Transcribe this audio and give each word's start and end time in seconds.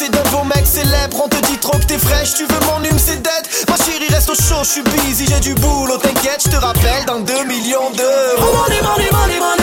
Et 0.00 0.08
d'un 0.10 0.22
beau 0.30 0.44
mec 0.44 0.64
célèbre 0.64 1.22
On 1.24 1.28
te 1.28 1.36
dit 1.46 1.58
trop 1.58 1.76
que 1.76 1.84
t'es 1.84 1.98
fraîche, 1.98 2.34
tu 2.34 2.44
veux 2.44 2.60
mon 2.66 2.84
hume 2.84 2.98
c'est 2.98 3.20
dead. 3.20 3.42
Ma 3.68 3.76
chérie 3.76 4.08
reste 4.10 4.30
au 4.30 4.34
chaud, 4.34 4.62
je 4.62 4.68
suis 4.68 4.82
busy, 4.82 5.26
j'ai 5.26 5.40
du 5.40 5.54
boulot 5.54 5.98
T'inquiète, 5.98 6.40
je 6.44 6.50
te 6.50 6.56
rappelle 6.56 7.04
dans 7.06 7.18
2 7.18 7.44
millions 7.44 7.90
d'euros. 7.96 8.38
Oh 8.38 8.56
money, 8.56 8.80
money, 8.80 9.10
money, 9.10 9.40
money 9.40 9.58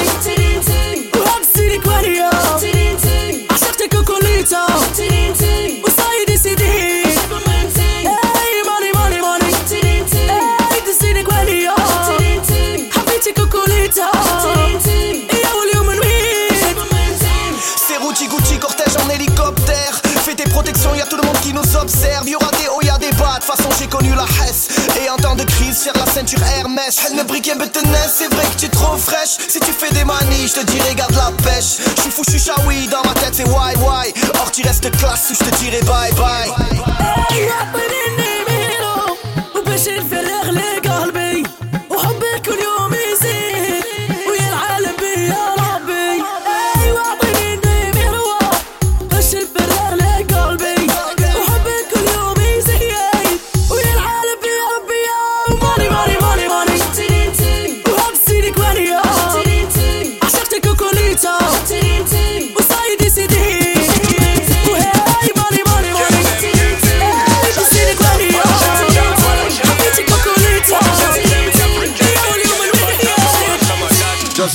J'observe, 21.88 22.28
y'aura 22.28 22.50
des 22.60 22.68
hauts, 22.68 22.82
y'a 22.82 22.98
des 22.98 23.12
bas. 23.12 23.36
De 23.36 23.46
toute 23.46 23.56
façon, 23.56 23.70
j'ai 23.78 23.86
connu 23.86 24.10
la 24.16 24.26
hesse. 24.44 24.70
Et 25.00 25.08
en 25.08 25.18
temps 25.18 25.36
de 25.36 25.44
crise, 25.44 25.84
faire 25.84 25.94
la 25.94 26.12
ceinture 26.12 26.42
Hermès. 26.58 27.00
Elle 27.08 27.16
me 27.16 27.24
brigue 27.24 27.46
c'est 27.46 28.34
vrai 28.34 28.44
que 28.44 28.60
tu 28.60 28.66
es 28.66 28.70
trop 28.70 28.98
fraîche. 28.98 29.38
Si 29.48 29.60
tu 29.60 29.72
fais 29.72 29.94
des 29.94 30.04
manies, 30.04 30.48
je 30.48 30.62
te 30.62 30.66
dirai, 30.66 30.96
garde 30.96 31.14
la 31.14 31.32
pêche. 31.44 31.78
J'suis 32.00 32.10
fou, 32.10 32.24
j'suis 32.28 32.40
chaoui, 32.40 32.88
dans 32.88 33.04
ma 33.08 33.14
tête, 33.14 33.36
c'est 33.36 33.48
why 33.48 33.76
why. 33.78 34.12
Or, 34.40 34.52
tu 34.52 34.64
restes 34.64 34.90
classe 34.98 35.30
ou 35.30 35.36
je 35.36 35.48
te 35.48 35.56
dirai 35.58 35.80
bye, 35.82 36.12
bye. 36.14 36.52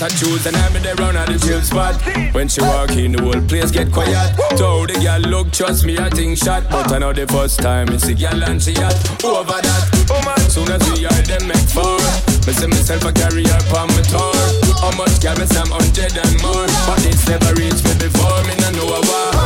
A 0.00 0.08
choose 0.08 0.46
and 0.46 0.56
I'm 0.56 0.74
in 0.76 0.82
the 0.82 0.94
round 0.96 1.18
at 1.18 1.28
the 1.28 1.36
chill 1.36 1.60
spot. 1.60 1.92
When 2.32 2.48
she 2.48 2.62
walk 2.62 2.96
in, 2.96 3.12
the 3.12 3.20
whole 3.20 3.36
place 3.44 3.70
get 3.70 3.92
quiet. 3.92 4.32
So 4.56 4.88
the 4.88 4.96
girl 4.96 5.20
look, 5.28 5.52
trust 5.52 5.84
me, 5.84 5.98
I 5.98 6.08
think 6.08 6.38
shot. 6.38 6.64
But 6.70 6.90
I 6.90 7.04
know 7.04 7.12
the 7.12 7.28
first 7.28 7.60
time 7.60 7.92
it's 7.92 8.08
a 8.08 8.14
girl 8.16 8.40
and 8.48 8.56
she 8.62 8.72
hot. 8.80 8.96
Over 9.20 9.60
that, 9.60 9.82
oh 10.08 10.24
man, 10.24 10.40
soon 10.48 10.72
as 10.72 10.80
we 10.88 11.04
are 11.04 11.22
them 11.28 11.44
make 11.44 11.68
four. 11.68 12.00
Me 12.48 12.52
see 12.56 12.72
myself 12.72 13.04
a 13.04 13.12
carry 13.12 13.44
her 13.44 13.60
on 13.76 13.92
my 13.92 14.00
tour. 14.08 14.32
How 14.80 14.88
much 14.96 15.20
girl 15.20 15.36
me 15.36 15.44
some 15.44 15.68
hundred 15.68 16.16
and 16.16 16.32
more. 16.40 16.64
But 16.88 17.04
it's 17.04 17.28
never 17.28 17.52
reached 17.60 17.84
me 17.84 17.92
before, 18.00 18.40
me 18.48 18.56
no 18.56 18.80
know 18.80 19.04
war. 19.04 19.36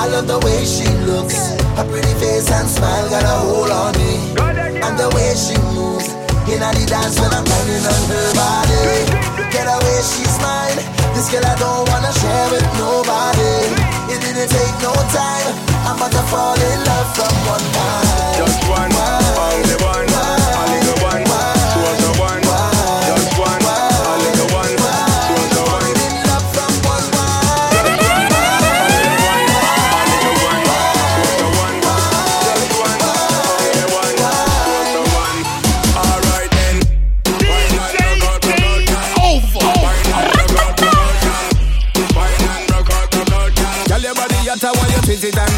I 0.00 0.08
love 0.08 0.24
the 0.24 0.40
way 0.40 0.64
she 0.64 0.88
looks. 1.04 1.52
Her 1.76 1.84
pretty 1.84 2.16
face 2.16 2.48
and 2.48 2.64
smile 2.64 3.12
got 3.12 3.28
a 3.28 3.36
hold 3.44 3.68
on 3.68 3.92
me. 4.00 4.40
And 4.80 4.96
the 4.96 5.12
way 5.12 5.36
she 5.36 5.52
moves. 5.76 6.11
In 6.52 6.60
the 6.60 6.84
dance 6.84 7.18
when 7.18 7.32
I'm 7.32 7.44
grinding 7.48 7.80
on 7.80 8.02
her 8.12 8.28
body. 8.36 9.08
Get 9.48 9.64
away, 9.64 9.98
she's 10.04 10.36
mine. 10.44 10.76
This 11.16 11.32
girl 11.32 11.40
I 11.48 11.56
don't 11.56 11.88
wanna 11.88 12.12
share 12.12 12.48
with 12.52 12.68
nobody. 12.76 13.72
It 14.12 14.20
didn't 14.20 14.52
take 14.52 14.76
no 14.84 14.92
time. 15.16 15.48
I'm 15.88 15.96
about 15.96 16.12
to 16.12 16.22
fall 16.28 16.52
in 16.52 16.78
love 16.84 17.08
from 17.16 17.32
one 17.48 17.64
night. 17.72 18.36
Just 18.36 18.68
one, 18.68 18.92
one, 18.92 19.31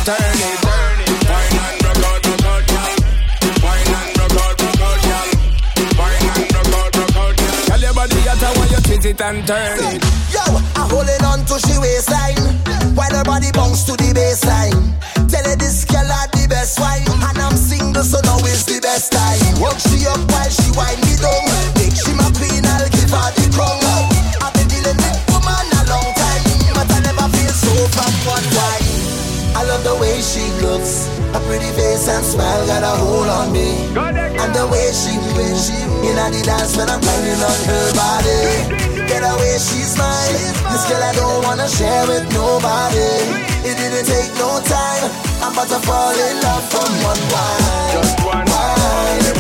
turn 0.04 0.20
it. 0.20 0.60
Wine 0.60 1.00
and 1.64 1.80
rock 1.80 2.04
out, 2.04 2.26
rock 2.44 2.72
out. 2.76 3.00
Wine 3.64 3.88
and 3.88 4.20
rock 4.36 4.60
out, 4.60 4.78
rock 4.80 5.06
out, 7.16 7.80
your 7.80 7.94
body 7.94 8.20
you 8.70 8.80
twist 8.84 9.06
it 9.06 9.20
and 9.20 9.46
turn 9.46 9.80
it. 9.80 10.04
Yo, 10.28 10.44
I'm 10.76 10.90
holding 10.92 11.24
on 11.24 11.40
to 11.48 11.56
she 11.58 11.78
waistline 11.80 12.36
While 12.94 13.16
her 13.16 13.24
body 13.24 13.50
to 13.88 13.96
the 13.96 14.12
Tell 15.32 15.46
this 15.56 15.84
girl 15.88 16.04
had 16.04 16.30
the 16.36 16.46
best 16.52 16.78
wine 16.78 17.08
And 17.08 17.38
I'm 17.38 17.56
single 17.56 18.04
so 18.04 18.20
now 18.22 18.38
is 18.44 18.66
the 18.66 18.80
best 18.80 19.10
time 19.10 19.40
she 19.80 20.04
up 20.06 20.20
while 20.30 20.50
she 20.52 20.68
wind 20.76 21.00
me 21.00 21.16
down 21.16 21.48
Make 21.74 21.96
she 21.96 22.12
my 22.14 22.28
queen, 22.36 22.53
the 29.84 29.94
way 30.00 30.16
she 30.25 30.42
looks. 30.64 31.06
A 31.36 31.38
pretty 31.44 31.69
face 31.76 32.08
and 32.08 32.25
smile 32.25 32.66
got 32.66 32.82
a 32.82 32.94
hold 33.04 33.28
on 33.28 33.52
me. 33.52 33.76
And 34.40 34.50
the 34.56 34.66
way 34.72 34.88
she 34.90 35.14
moves 35.36 35.69
In 36.08 36.16
the 36.16 36.42
dance 36.42 36.76
when 36.76 36.88
I'm 36.88 37.00
grinding 37.00 37.42
on 37.44 37.58
her 37.69 37.86
body. 37.92 39.04
Get 39.04 39.22
away, 39.22 39.54
she's 39.60 39.94
mine. 40.00 40.34
This 40.72 40.88
girl 40.88 41.04
I 41.04 41.12
don't 41.12 41.44
wanna 41.44 41.69
share 41.69 42.06
with 42.08 42.25
nobody. 42.32 43.44
It 43.69 43.76
didn't 43.76 44.08
take 44.08 44.32
no 44.40 44.58
time. 44.64 45.04
I'm 45.44 45.52
about 45.52 45.69
to 45.69 45.78
fall 45.84 46.16
in 46.16 46.40
love 46.40 46.64
from 46.72 46.90
one 47.04 47.22
wine. 47.28 47.92
Just 47.92 48.25
one, 48.25 48.48
only 48.48 49.33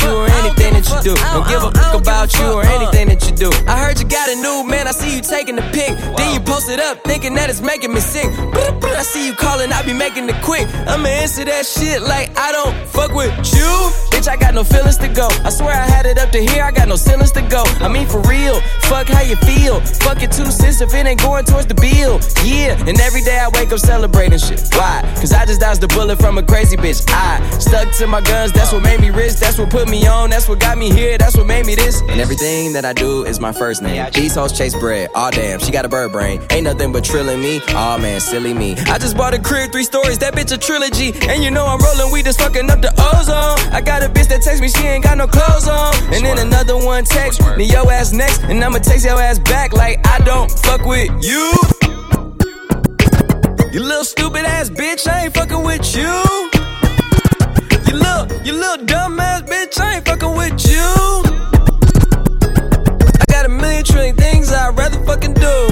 you 0.00 0.16
or 0.16 0.26
anything 0.26 0.71
you 0.96 1.14
do. 1.14 1.14
Don't 1.14 1.48
give 1.48 1.62
a 1.62 1.70
fuck 1.70 1.94
about 2.00 2.34
you 2.38 2.46
or 2.52 2.64
anything 2.64 3.08
that 3.08 3.24
you 3.28 3.34
do. 3.36 3.50
I 3.66 3.78
heard 3.78 3.98
you 3.98 4.06
got 4.06 4.28
a 4.28 4.36
new 4.36 4.64
man, 4.68 4.86
I 4.88 4.92
see 4.92 5.16
you 5.16 5.22
taking 5.22 5.56
the 5.56 5.66
pic. 5.72 5.96
Then 6.16 6.34
you 6.34 6.40
post 6.40 6.68
it 6.68 6.80
up, 6.80 7.02
thinking 7.04 7.34
that 7.34 7.50
it's 7.50 7.60
making 7.60 7.92
me 7.92 8.00
sick. 8.00 8.28
I 8.28 9.02
see 9.02 9.26
you 9.26 9.34
calling, 9.34 9.72
I 9.72 9.82
be 9.82 9.92
making 9.92 10.28
it 10.28 10.40
quick. 10.42 10.68
I'ma 10.86 11.08
answer 11.08 11.44
that 11.44 11.66
shit 11.66 12.02
like 12.02 12.36
I 12.38 12.52
don't 12.52 12.74
fuck 12.88 13.12
with 13.12 13.32
you. 13.54 13.72
Bitch, 14.12 14.28
I 14.28 14.36
got 14.36 14.54
no 14.54 14.64
feelings 14.64 14.98
to 14.98 15.08
go. 15.08 15.28
I 15.44 15.50
swear 15.50 15.74
I 15.74 15.86
had 15.86 16.06
it 16.06 16.18
up 16.18 16.30
to 16.32 16.40
here, 16.40 16.64
I 16.64 16.70
got 16.70 16.88
no 16.88 16.96
ceilings 16.96 17.32
to 17.32 17.42
go. 17.42 17.62
I 17.80 17.88
mean, 17.88 18.06
for 18.06 18.20
real, 18.22 18.60
fuck 18.82 19.08
how 19.08 19.22
you 19.22 19.36
feel. 19.36 19.80
Fuck 20.04 20.22
it 20.22 20.30
two 20.32 20.50
cents 20.50 20.80
if 20.80 20.94
it 20.94 21.06
ain't 21.06 21.20
going 21.20 21.44
towards 21.44 21.66
the 21.66 21.74
bill. 21.74 22.20
Yeah, 22.44 22.78
and 22.88 23.00
every 23.00 23.22
day 23.22 23.38
I 23.38 23.48
wake 23.48 23.72
up 23.72 23.78
celebrating 23.78 24.38
shit. 24.38 24.60
Why? 24.74 25.02
Cause 25.16 25.32
I 25.32 25.46
just 25.46 25.60
dodged 25.60 25.80
the 25.80 25.88
bullet 25.88 26.18
from 26.18 26.38
a 26.38 26.42
crazy 26.42 26.76
bitch. 26.76 27.04
I 27.08 27.40
stuck 27.58 27.90
to 27.98 28.06
my 28.06 28.20
guns, 28.20 28.52
that's 28.52 28.72
what 28.72 28.82
made 28.82 29.00
me 29.00 29.10
rich. 29.10 29.34
That's 29.34 29.58
what 29.58 29.70
put 29.70 29.88
me 29.88 30.06
on, 30.06 30.30
that's 30.30 30.48
what 30.48 30.60
got 30.60 30.78
me 30.78 30.81
here, 30.90 31.18
that's 31.18 31.36
what 31.36 31.46
made 31.46 31.66
me 31.66 31.74
this. 31.74 32.00
And 32.02 32.20
everything 32.20 32.72
that 32.72 32.84
I 32.84 32.92
do 32.92 33.24
is 33.24 33.38
my 33.38 33.52
first 33.52 33.82
name. 33.82 34.10
These 34.12 34.34
hoes 34.34 34.56
chase 34.56 34.74
bread. 34.74 35.10
Aw, 35.14 35.28
oh, 35.28 35.30
damn, 35.30 35.60
she 35.60 35.70
got 35.70 35.84
a 35.84 35.88
bird 35.88 36.12
brain. 36.12 36.40
Ain't 36.50 36.64
nothing 36.64 36.92
but 36.92 37.04
trilling 37.04 37.40
me. 37.40 37.60
Aw, 37.68 37.94
oh, 37.94 37.98
man, 37.98 38.20
silly 38.20 38.54
me. 38.54 38.76
I 38.86 38.98
just 38.98 39.16
bought 39.16 39.34
a 39.34 39.40
crib, 39.40 39.70
three 39.72 39.84
stories, 39.84 40.18
that 40.18 40.34
bitch 40.34 40.52
a 40.52 40.58
trilogy. 40.58 41.12
And 41.28 41.44
you 41.44 41.50
know 41.50 41.66
I'm 41.66 41.78
rolling 41.78 42.12
weed, 42.12 42.24
just 42.24 42.40
fucking 42.40 42.70
up 42.70 42.80
the 42.80 42.92
ozone. 42.98 43.72
I 43.72 43.80
got 43.80 44.02
a 44.02 44.08
bitch 44.08 44.28
that 44.28 44.42
text 44.42 44.62
me, 44.62 44.68
she 44.68 44.86
ain't 44.86 45.04
got 45.04 45.18
no 45.18 45.26
clothes 45.26 45.68
on. 45.68 45.94
And 46.12 46.24
then 46.24 46.38
another 46.38 46.76
one 46.76 47.04
text 47.04 47.40
me, 47.56 47.64
yo 47.64 47.88
ass 47.90 48.12
next. 48.12 48.42
And 48.42 48.62
I'ma 48.62 48.78
text 48.78 49.04
your 49.04 49.20
ass 49.20 49.38
back 49.38 49.72
like 49.72 50.04
I 50.06 50.18
don't 50.20 50.50
fuck 50.50 50.84
with 50.84 51.10
you. 51.22 51.52
You 53.72 53.80
little 53.80 54.04
stupid 54.04 54.44
ass 54.44 54.68
bitch, 54.68 55.08
I 55.08 55.24
ain't 55.24 55.34
fucking 55.34 55.64
with 55.64 55.96
you. 55.96 56.71
You 57.92 57.98
little, 57.98 58.26
you 58.42 58.52
little 58.54 58.86
dumb 58.86 59.20
ass 59.20 59.42
bitch, 59.42 59.78
I 59.78 59.96
ain't 59.96 60.06
fucking 60.08 60.34
with 60.34 60.64
you. 60.66 60.80
I 63.20 63.24
got 63.28 63.44
a 63.44 63.50
million 63.50 63.84
trillion 63.84 64.16
things 64.16 64.50
I'd 64.50 64.74
rather 64.78 64.98
fucking 65.04 65.34
do 65.34 65.68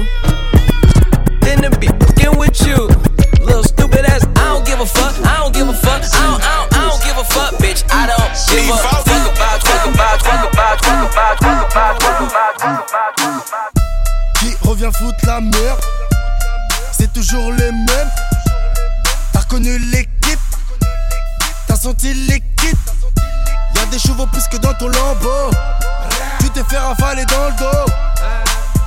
than 1.41 1.63
to 1.63 1.71
be 1.79 1.87
fucking 1.87 2.37
with 2.37 2.61
you. 2.61 2.77
Little 3.43 3.63
stupid 3.63 4.05
ass, 4.05 4.23
I 4.35 4.53
don't 4.53 4.63
give 4.63 4.79
a 4.79 4.85
fuck, 4.85 5.17
I 5.25 5.37
don't 5.37 5.51
give 5.51 5.67
a 5.67 5.73
fuck, 5.73 6.03
I 6.03 6.21
don't, 6.21 6.43
I 6.43 6.67
don't, 6.69 6.73
I 6.77 6.89
don't 6.89 7.03
give 7.03 7.17
a 7.17 7.23
fuck, 7.23 7.53
bitch. 7.57 7.81
I 7.89 8.05
don't 8.05 8.29
give 8.53 8.69
a 8.69 8.77
fuck 8.77 9.01
about, 9.01 9.63
fuck 9.65 9.95
about, 9.95 10.21
fuck 10.21 10.53
about, 10.53 10.77
fuck 10.79 11.01
about, 11.09 12.03
fuck 12.03 12.21
about, 12.21 12.61
fuck 12.61 12.85
about. 12.85 13.73
Qui 14.37 14.55
revient 14.69 14.91
foutre 14.93 15.25
la 15.25 15.41
merde? 15.41 15.81
C'est 16.91 17.11
toujours 17.11 17.51
les 17.53 17.71
mêmes. 17.71 18.11
T'as 19.33 19.39
reconnu 19.39 19.79
l'équipe, 19.91 20.39
senti 21.81 22.13
l'équipe. 22.13 22.77
Y'a 23.75 23.85
des 23.87 23.97
chevaux 23.97 24.27
plus 24.27 24.43
que 24.51 24.57
dans 24.57 24.73
ton 24.75 24.87
lambeau. 24.87 25.49
Tu 26.39 26.49
t'es 26.51 26.63
fait 26.63 26.77
rafaler 26.77 27.25
dans 27.25 27.47
le 27.47 27.55
dos. 27.57 27.91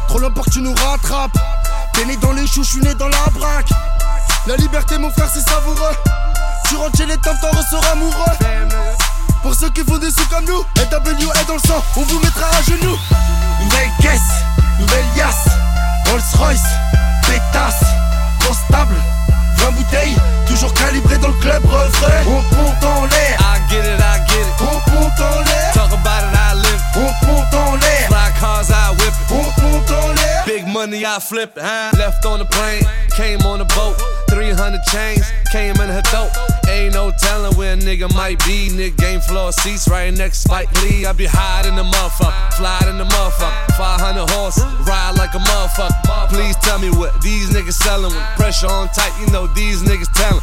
Trop 0.06 0.18
longtemps 0.20 0.42
que 0.42 0.50
tu 0.50 0.60
nous 0.60 0.74
rattrapes. 0.74 1.36
T'es 1.92 2.04
né 2.04 2.16
dans 2.18 2.32
les 2.32 2.46
choux, 2.46 2.62
j'suis 2.62 2.80
né 2.80 2.94
dans 2.94 3.08
la 3.08 3.24
braque. 3.32 3.70
La 4.46 4.56
liberté, 4.56 4.96
mon 4.98 5.10
frère, 5.10 5.28
c'est 5.32 5.40
savoureux. 5.40 5.96
Tu 6.68 6.76
rentres 6.76 6.96
chez 6.96 7.06
les 7.06 7.16
temps, 7.16 7.34
t'en 7.40 7.50
ressors 7.50 7.84
amoureux. 7.92 8.36
Pour 9.42 9.54
ceux 9.54 9.70
qui 9.70 9.82
font 9.82 9.98
des 9.98 10.10
sous 10.10 10.26
comme 10.30 10.44
nous, 10.44 10.60
LW 10.76 11.30
est 11.40 11.48
dans 11.48 11.54
le 11.54 11.66
sang, 11.66 11.82
on 11.96 12.02
vous 12.02 12.20
mettra 12.20 12.46
à 12.46 12.62
genoux. 12.62 12.96
Nouvelle 13.60 13.90
caisse, 14.00 14.20
nouvelle 14.78 15.04
yasse, 15.16 15.48
Rolls 16.06 16.22
Royce, 16.38 16.62
pétasse, 17.26 17.84
constable, 18.46 18.94
20 19.64 19.70
bouteilles, 19.72 20.16
toujours 20.46 20.72
calibré 20.74 21.16
dans 21.18 21.28
le 21.28 21.34
club 21.34 21.62
refrain. 21.64 22.22
On 22.26 22.42
monte 22.56 22.84
en 22.84 23.04
l'air, 23.06 23.38
I 23.40 23.70
get 23.70 23.80
it, 23.80 24.00
I 24.00 24.18
get 24.28 24.40
it. 24.40 24.60
on 24.60 24.92
monte 24.92 25.20
en 25.20 25.40
l'air, 25.40 25.72
Talk 25.72 25.92
about 25.92 26.24
it, 26.24 26.36
I 26.36 26.54
live. 26.54 26.82
on 26.96 27.26
monte 27.26 27.54
en 27.54 27.76
l'air, 27.76 28.08
Fly 28.08 28.40
cars, 28.40 28.70
I 28.70 28.90
whip 28.98 29.14
it. 29.14 29.30
on 29.30 29.62
monte 29.62 29.90
en 29.90 30.08
l'air. 30.14 30.44
Big 30.46 30.66
money, 30.66 31.04
I 31.04 31.18
flip 31.20 31.56
it. 31.56 31.62
Huh? 31.62 31.96
Left 31.98 32.24
on 32.26 32.38
the 32.38 32.44
plane, 32.46 32.84
came 33.16 33.40
on 33.46 33.58
the 33.58 33.64
boat. 33.74 33.96
300 34.30 34.80
chains, 34.90 35.24
came 35.52 35.76
in 35.76 35.88
her 35.88 36.02
throat. 36.02 36.30
Ain't 36.68 36.94
no 36.94 37.12
telling 37.18 37.56
where 37.56 37.74
a 37.74 37.76
nigga 37.76 38.12
might 38.14 38.38
be. 38.46 38.68
Nigga 38.70 38.96
game 38.96 39.20
floor 39.20 39.52
seats 39.52 39.88
right 39.88 40.12
next 40.12 40.42
to 40.42 40.48
Spike 40.48 40.72
Lee. 40.82 41.06
I 41.06 41.12
be 41.12 41.26
high 41.26 41.66
in 41.68 41.76
the 41.76 41.82
motherfucker, 41.82 42.54
fly 42.54 42.80
in 42.88 42.98
the 42.98 43.04
motherfucker. 43.04 43.76
500 43.76 44.30
horses, 44.30 44.64
ride 44.86 45.14
like 45.16 45.34
a 45.34 45.42
motherfucker. 45.42 46.28
Please 46.28 46.56
tell 46.56 46.78
me 46.78 46.90
what 46.90 47.20
these 47.22 47.50
niggas 47.50 47.78
selling 47.80 48.12
with 48.12 48.28
pressure 48.36 48.68
on 48.68 48.88
tight. 48.88 49.12
You 49.20 49.26
know 49.32 49.46
these 49.54 49.82
niggas 49.82 50.12
telling. 50.14 50.42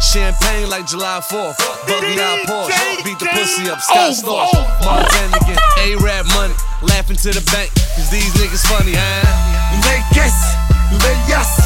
Champagne 0.00 0.68
like 0.68 0.86
July 0.86 1.20
4th. 1.22 1.56
Buggy 1.86 2.20
out 2.20 2.44
Porsche. 2.46 3.04
Beat 3.04 3.18
the 3.18 3.26
pussy 3.32 3.70
up, 3.70 3.80
Scott 3.80 4.12
Storch. 4.12 4.52
Montana 4.84 5.36
again. 5.40 5.58
A-Rap 5.78 6.26
money. 6.34 6.54
Laughing 6.82 7.16
to 7.16 7.30
the 7.30 7.42
bank. 7.52 7.70
Cause 7.94 8.10
these 8.10 8.32
niggas 8.34 8.66
funny, 8.66 8.92
huh? 8.96 9.52
Nouvelle 9.72 10.02
caisse, 10.12 10.56
nouvelle 10.90 11.16
yasse, 11.28 11.60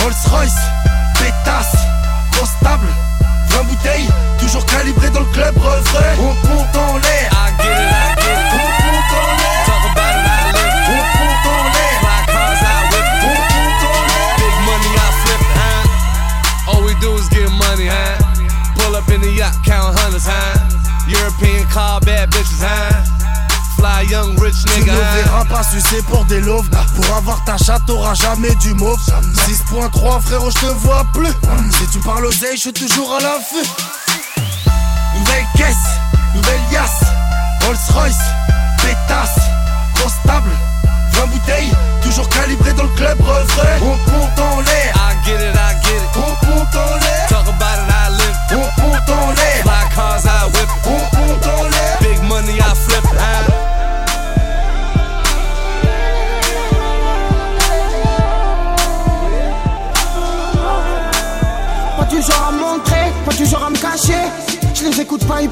Rolls 0.00 0.20
Royce, 0.32 0.60
pétasse, 1.22 1.76
20 3.48 3.62
bouteilles, 3.64 4.08
toujours 4.38 4.64
calibré 4.66 5.10
dans 5.10 5.20
le 5.20 5.26
club 5.26 5.56
refrain. 5.56 6.14
On 6.18 6.34
compte 6.46 6.76
en 6.76 6.98
l'air. 6.98 7.30
Hein. 7.32 7.48
All 16.68 16.84
we 16.84 16.94
do 17.00 17.16
is 17.16 17.28
get 17.28 17.50
money. 17.50 17.88
Hein. 17.88 18.18
Pull 18.76 18.94
up 18.94 19.08
in 19.08 19.20
the 19.20 19.30
yacht, 19.30 19.54
count 19.64 19.98
hundreds, 19.98 20.26
huh? 20.26 20.58
European 21.08 21.66
car, 21.68 22.00
bad 22.00 22.30
bitches, 22.30 22.62
huh? 22.62 23.21
Fly 23.82 24.06
young 24.12 24.38
rich 24.40 24.54
Tu 24.64 24.78
nigga, 24.78 24.92
ne 24.92 24.98
huh? 24.98 25.24
verras 25.24 25.44
pas 25.46 25.62
sucer 25.64 26.02
pour 26.08 26.24
des 26.26 26.40
loaves. 26.40 26.68
Pour 26.94 27.16
avoir 27.16 27.42
ta 27.44 27.56
chatte 27.58 27.82
t'auras 27.86 28.14
jamais 28.14 28.54
du 28.56 28.74
mauve. 28.74 29.00
6.3 29.48 30.20
frérot 30.22 30.50
je 30.50 30.58
te 30.58 30.66
vois 30.66 31.04
plus. 31.12 31.32
Si 31.72 31.86
tu 31.90 31.98
parles 31.98 32.26
oseille 32.26 32.56
je 32.56 32.60
suis 32.60 32.72
toujours 32.72 33.12
à 33.16 33.20
l'affût. 33.20 33.68
Nouvelle 35.18 35.46
caisse, 35.56 35.76
nouvelle 36.34 36.60
yasse 36.70 37.02
Rolls 37.66 37.76
Royce, 37.92 38.18
pétasse, 38.78 39.38
constable 40.00 40.50
20 41.14 41.26
bouteilles, 41.26 41.72
toujours 42.02 42.28
calibré 42.28 42.51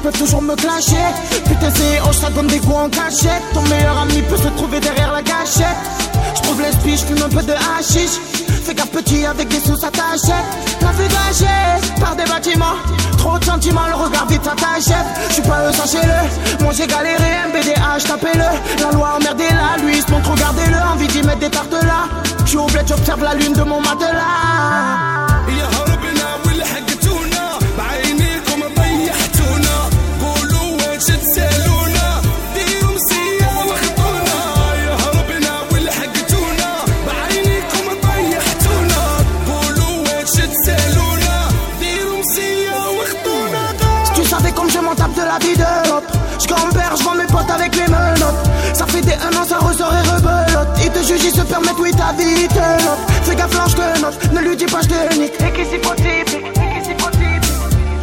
peuvent 0.01 0.17
toujours 0.17 0.41
me 0.41 0.55
clasher. 0.55 0.95
Putain, 1.45 1.69
c'est 1.73 1.99
oh, 2.07 2.11
ça 2.11 2.29
donne 2.29 2.47
des 2.47 2.59
coups 2.59 2.75
en 2.75 2.89
cachette. 2.89 3.43
Ton 3.53 3.61
meilleur 3.63 3.97
ami 3.99 4.21
peut 4.23 4.37
se 4.37 4.47
trouver 4.49 4.79
derrière 4.79 5.11
la 5.11 5.21
gâchette. 5.21 5.77
Je 6.35 6.41
trouve 6.41 6.61
l'esprit, 6.61 6.97
je 6.97 7.05
fume 7.05 7.23
un 7.23 7.29
peu 7.29 7.43
de 7.43 7.53
hashish. 7.53 8.19
Fais 8.63 8.73
gaffe 8.73 8.91
petit 8.91 9.25
avec 9.25 9.47
des 9.47 9.59
sous, 9.59 9.75
t'achète. 9.77 10.47
La 10.81 10.91
vue 10.91 11.07
gâchée 11.07 11.99
par 11.99 12.15
des 12.15 12.25
bâtiments. 12.25 12.77
Trop 13.17 13.37
de 13.37 13.45
sentiments, 13.45 13.87
le 13.87 13.95
regard 13.95 14.27
vite, 14.27 14.41
t'achète. 14.43 15.05
Je 15.29 15.33
suis 15.33 15.43
pas 15.43 15.67
eux, 15.67 15.73
sachez-le. 15.73 16.63
Moi 16.63 16.73
j'ai 16.75 16.87
galéré, 16.87 17.47
MBDH, 17.49 18.03
tapez-le. 18.07 18.83
La 18.83 18.91
loi 18.91 19.17
emmerdez 19.17 19.49
la 19.49 19.83
lui, 19.83 20.01
se 20.01 20.11
montre, 20.11 20.31
regardez-le. 20.31 20.77
Envie 20.93 21.07
d'y 21.07 21.21
mettre 21.21 21.39
des 21.39 21.49
tartes 21.49 21.71
là. 21.71 22.07
Je 22.43 22.49
suis 22.49 22.57
au 22.57 22.65
bled, 22.65 22.87
j'observe 22.87 23.23
la 23.23 23.35
lune 23.35 23.53
de 23.53 23.63
mon 23.63 23.81
matelas. 23.81 25.10
Juge, 51.21 51.33
se 51.33 51.41
permettre, 51.41 51.79
oui, 51.79 51.91
ta 51.91 52.11
vie 52.13 52.47
te 52.47 52.83
note. 52.83 52.99
Fais 53.23 53.35
gaffe, 53.35 53.51
je 53.67 53.75
te 53.75 54.01
note. 54.01 54.33
Ne 54.33 54.39
lui 54.41 54.55
dis 54.55 54.65
pas, 54.65 54.81
je 54.81 54.87
te 54.87 55.19
nique. 55.19 55.33
Et 55.39 55.51
qui 55.51 55.65
s'y 55.65 55.77
faut. 55.81 55.95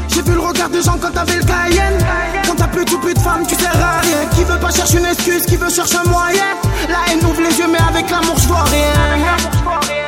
J'ai 0.09 0.23
vu 0.23 0.33
le 0.33 0.41
regard 0.41 0.69
des 0.69 0.83
gens 0.83 0.99
quand 1.01 1.11
t'avais 1.11 1.37
le 1.37 1.45
Cayenne. 1.45 1.99
Quand 2.47 2.55
t'as 2.57 2.69
plus 2.69 2.85
tout 2.85 2.99
plus 2.99 3.15
de 3.15 3.19
femmes, 3.19 3.45
tu 3.47 3.55
sers 3.55 3.77
à 3.77 4.01
rien. 4.01 4.27
Qui 4.35 4.45
veut 4.45 4.59
pas 4.59 4.71
chercher 4.71 4.99
une 4.99 5.07
excuse, 5.07 5.47
qui 5.47 5.57
veut 5.57 5.71
chercher 5.71 5.99
un 6.05 6.09
moyen? 6.09 6.57
La 6.89 7.13
haine 7.13 7.25
ouvre 7.25 7.41
les 7.41 7.57
yeux, 7.59 7.69
mais 7.71 7.79
avec 7.89 8.11
l'amour, 8.11 8.37
je 8.39 8.49
vois 8.49 8.65
rien. 8.65 10.08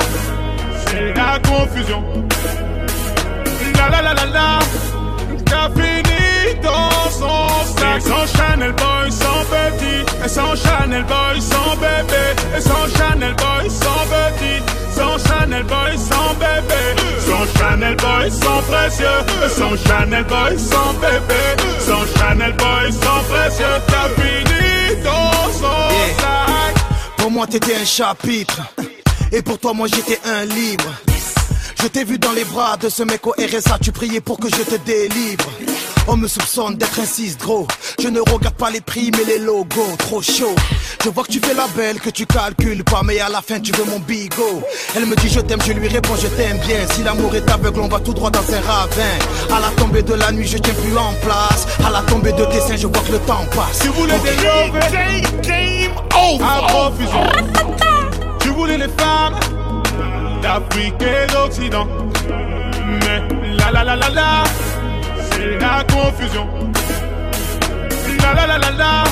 c'est 0.86 1.14
la 1.16 1.40
confusion. 1.40 2.04
La 3.78 3.90
la 3.90 4.02
la 4.02 4.14
la 4.14 4.26
la, 4.26 4.60
t'as 5.46 5.70
fini 5.70 6.62
dans 6.62 7.10
son 7.20 7.48
sac. 7.78 7.98
Et 7.98 8.02
sans 8.02 8.28
Chanel 8.36 8.74
Boy, 8.74 9.12
sans 9.12 9.44
petit. 9.54 10.02
Et 10.26 10.30
sans 10.30 10.56
Chanel 10.56 11.04
Boy, 11.04 11.42
sans 11.42 11.76
bébé. 11.84 12.24
Et 12.58 12.62
sans 12.62 12.88
Chanel 12.98 13.36
Boy, 13.36 13.70
sans 13.70 14.04
petit. 14.14 14.60
Sans 14.96 15.18
Chanel 15.26 15.64
Boy, 15.64 15.98
sans 15.98 16.34
bébé. 16.42 16.84
Sans 17.28 17.46
Chanel 17.60 17.96
Boy, 17.96 18.32
sans 18.32 18.62
précieux. 18.70 19.20
Et 19.46 19.50
sans 19.50 19.76
Chanel 19.86 20.26
Boy, 20.26 20.60
sans 20.60 20.94
bébé. 21.04 21.44
Sans 21.88 22.06
Chanel 22.20 22.54
Boy, 22.54 22.92
sans 22.92 23.22
précieux. 23.30 23.76
T'as 23.88 24.10
fini 24.22 25.02
dans 25.04 25.52
son 25.60 25.90
sac. 26.20 26.76
Pour 27.18 27.32
moi, 27.32 27.48
t'étais 27.48 27.76
un 27.76 27.86
chapitre. 27.86 28.62
Et 29.34 29.42
pour 29.42 29.60
toi, 29.60 29.74
moi, 29.74 29.88
j'étais 29.88 30.20
un 30.26 30.46
livre. 30.46 30.92
Je 31.82 31.88
t'ai 31.88 32.04
vu 32.04 32.20
dans 32.20 32.34
les 32.34 32.44
bras 32.44 32.78
de 32.78 32.90
ce 32.90 33.02
mec 33.04 33.26
au 33.26 33.32
RSA, 33.32 33.80
tu 33.82 33.92
priais 33.92 34.22
pour 34.22 34.40
que 34.40 34.50
je 34.50 34.62
te 34.62 34.76
délivre. 34.86 35.50
On 36.08 36.18
me 36.18 36.28
soupçonne 36.28 36.76
d'être 36.76 37.00
un 37.00 37.06
6 37.06 37.38
gros. 37.38 37.66
Je 38.00 38.08
ne 38.10 38.20
regarde 38.20 38.56
pas 38.56 38.70
les 38.70 38.82
prix, 38.82 39.10
mais 39.12 39.24
les 39.24 39.40
logos, 39.40 39.96
trop 39.98 40.22
chaud. 40.22 40.56
Je 41.04 41.10
vois 41.10 41.24
que 41.24 41.32
tu 41.32 41.40
fais 41.40 41.54
la 41.54 41.68
belle, 41.68 42.00
que 42.00 42.10
tu 42.10 42.26
calcules 42.26 42.84
pas, 42.84 43.02
mais 43.04 43.20
à 43.20 43.30
la 43.30 43.42
fin 43.42 43.60
tu 43.60 43.72
veux 43.72 43.86
mon 43.86 44.00
bigot. 44.00 44.62
Elle 44.96 45.06
me 45.06 45.16
dit 45.16 45.30
je 45.30 45.40
t'aime, 45.40 45.62
je 45.66 45.72
lui 45.74 45.88
réponds 45.88 46.16
je 46.22 46.28
t'aime 46.28 46.58
bien. 46.60 46.86
Si 46.94 47.02
l'amour 47.04 47.34
est 47.36 47.50
aveugle, 47.50 47.80
on 47.80 47.88
va 47.88 48.00
tout 48.00 48.14
droit 48.14 48.30
dans 48.30 48.40
un 48.40 48.62
ravin. 48.62 49.18
À 49.56 49.60
la 49.60 49.70
tombée 49.78 50.04
de 50.04 50.14
la 50.14 50.32
nuit, 50.32 50.48
je 50.48 50.58
tiens 50.58 50.74
plus 50.74 50.98
en 50.98 51.14
place. 51.24 51.66
À 51.86 51.90
la 51.90 52.02
tombée 52.02 52.34
de 52.34 52.46
tes 52.46 52.60
seins, 52.60 52.78
je 52.78 52.88
vois 52.88 53.02
que 53.02 53.14
le 53.14 53.20
temps 53.20 53.46
passe. 53.56 53.80
Tu 53.82 53.88
voulais 53.88 54.20
des 54.20 54.36
lovés 54.36 55.24
à 56.44 56.62
Tu 58.52 58.58
voulais 58.58 58.78
les 58.78 58.90
femmes 58.90 59.40
d'Afrique 60.42 61.02
et 61.02 61.26
d'Occident. 61.32 61.88
Mais 63.00 63.22
la 63.56 63.72
la 63.72 63.84
la 63.86 63.96
la 63.96 64.10
la, 64.10 64.44
c'est 65.32 65.58
la 65.58 65.86
confusion. 65.86 66.50
La 68.22 68.34
la 68.34 68.48
la 68.48 68.58
la 68.58 68.72
la, 68.72 69.04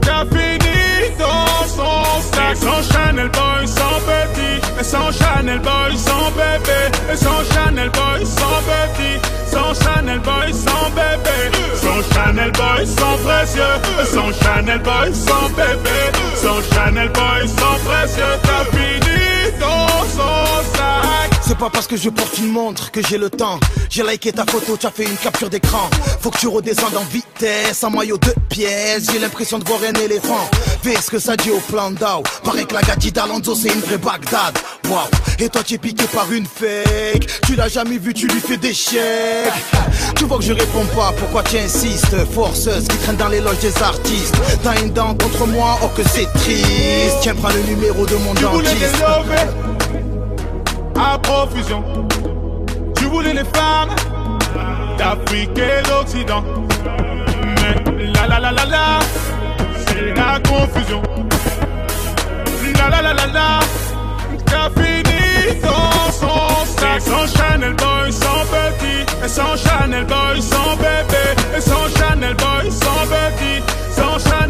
t'as 0.00 0.24
fini 0.26 1.10
dans 1.18 1.66
son 1.66 2.20
sac. 2.20 2.52
Et 2.52 2.54
sans 2.54 2.82
Chanel 2.92 3.30
Boy, 3.30 3.66
sans 3.66 3.98
petit. 4.06 4.80
Et 4.80 4.84
sans 4.84 5.10
Chanel 5.10 5.58
Boy, 5.58 5.98
sans 5.98 6.30
bébé. 6.30 7.12
Et 7.12 7.16
sans 7.16 7.42
Chanel 7.52 7.90
Boy, 7.90 8.24
sans 8.24 8.62
petit. 8.70 9.18
Sans 9.50 9.74
Chanel 9.74 10.20
Boy, 10.20 10.52
sans 10.52 10.88
bébé. 10.90 11.38
Sans 11.74 12.14
Chanel 12.14 12.52
Boy, 12.52 12.86
sans 12.86 13.16
précieux. 13.24 13.74
Sans 14.04 14.32
Chanel 14.40 14.78
Boy, 14.78 15.12
sans 15.12 15.48
bébé. 15.50 15.98
Sans 16.36 16.74
Chanel 16.74 17.08
Boy, 17.08 17.48
sans 17.48 17.78
précieux. 17.84 18.51
Pas 21.62 21.70
parce 21.70 21.86
que 21.86 21.96
je 21.96 22.10
porte 22.10 22.38
une 22.38 22.48
montre 22.48 22.90
que 22.90 23.00
j'ai 23.06 23.18
le 23.18 23.30
temps. 23.30 23.60
J'ai 23.88 24.02
liké 24.02 24.32
ta 24.32 24.44
photo, 24.44 24.76
tu 24.76 24.84
as 24.84 24.90
fait 24.90 25.04
une 25.04 25.16
capture 25.16 25.48
d'écran. 25.48 25.88
Faut 26.20 26.30
que 26.30 26.38
tu 26.38 26.48
redescendes 26.48 26.96
en 26.96 27.04
vitesse, 27.04 27.84
en 27.84 27.90
maillot 27.90 28.18
de 28.18 28.34
pièces. 28.48 29.06
J'ai 29.12 29.20
l'impression 29.20 29.60
de 29.60 29.64
voir 29.64 29.78
un 29.88 30.00
éléphant. 30.00 30.50
Fais 30.82 30.96
ce 30.96 31.08
que 31.08 31.20
ça 31.20 31.36
dit 31.36 31.52
au 31.52 31.60
plan 31.60 31.92
d'Ao. 31.92 32.24
Paraît 32.42 32.64
que 32.64 32.74
la 32.74 32.80
d'Alonso 32.82 33.54
c'est 33.54 33.68
une 33.68 33.80
vraie 33.80 33.98
Bagdad. 33.98 34.58
Waouh, 34.88 35.06
et 35.38 35.48
toi 35.48 35.62
tu 35.62 35.74
es 35.74 35.78
piqué 35.78 36.04
par 36.12 36.32
une 36.32 36.46
fake. 36.46 37.28
Tu 37.46 37.54
l'as 37.54 37.68
jamais 37.68 37.98
vu, 37.98 38.12
tu 38.12 38.26
lui 38.26 38.40
fais 38.40 38.56
des 38.56 38.74
chèques. 38.74 39.52
Tu 40.16 40.24
vois 40.24 40.38
que 40.38 40.44
je 40.44 40.52
réponds 40.52 40.86
pas, 40.96 41.12
pourquoi 41.16 41.42
tu 41.44 41.58
insistes? 41.58 42.16
Forceuse 42.34 42.88
qui 42.88 42.96
traîne 42.98 43.16
dans 43.16 43.28
les 43.28 43.40
loges 43.40 43.58
des 43.58 43.82
artistes. 43.82 44.34
T'as 44.64 44.80
une 44.80 44.92
dent 44.92 45.14
contre 45.14 45.46
moi, 45.46 45.78
oh 45.82 45.88
que 45.96 46.02
c'est 46.08 46.26
triste. 46.34 47.18
Tiens, 47.22 47.34
prends 47.34 47.50
le 47.50 47.62
numéro 47.62 48.04
de 48.06 48.16
mon 48.16 48.34
Tu 48.34 48.42
dentiste. 48.42 48.96
Profusion. 51.22 51.82
Tu 52.96 53.04
voulais 53.06 53.34
les 53.34 53.44
femmes 53.44 53.90
d'Afrique 54.98 55.58
et 55.58 55.82
d'Occident. 55.88 56.44
Mais 57.96 58.06
la 58.14 58.26
la 58.26 58.40
la 58.40 58.52
la 58.52 58.64
la, 58.64 58.98
c'est 59.86 60.14
la 60.14 60.38
confusion. 60.40 61.02
La 62.78 62.88
la 62.88 63.02
la 63.02 63.14
la 63.14 63.26
la, 63.26 63.60
t'as 64.46 64.70
fini 64.80 65.60
dans 65.62 66.12
son 66.12 66.66
sac. 66.76 67.00
Sans 67.00 67.26
Chanel 67.36 67.74
Boy, 67.74 68.12
sans 68.12 68.42
petit. 68.54 69.00
Et 69.24 69.28
sans 69.28 69.56
Chanel 69.56 70.04
Boy, 70.04 70.42
sans 70.42 70.76
bébé. 70.76 71.24
Et 71.56 71.60
sans 71.60 71.86
Chanel 71.96 72.34
Boy, 72.34 72.70
sans 72.70 73.06
petit. 73.12 73.71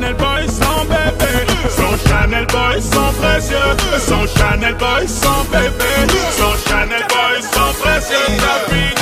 Chanel 0.02 0.16
Boy, 0.16 0.48
sans 0.48 0.84
bébé. 0.86 1.46
Sans 1.70 2.08
Chanel 2.08 2.46
Boy, 2.46 2.82
sans 2.82 3.12
précieux. 3.20 3.56
Sans 3.98 4.26
Chanel 4.36 4.74
Boy, 4.74 5.06
sans 5.06 5.44
bébé. 5.44 6.12
Sans 6.32 6.68
Chanel 6.68 7.06
Boy, 7.08 7.42
sans 7.42 7.72
précieux. 7.80 9.01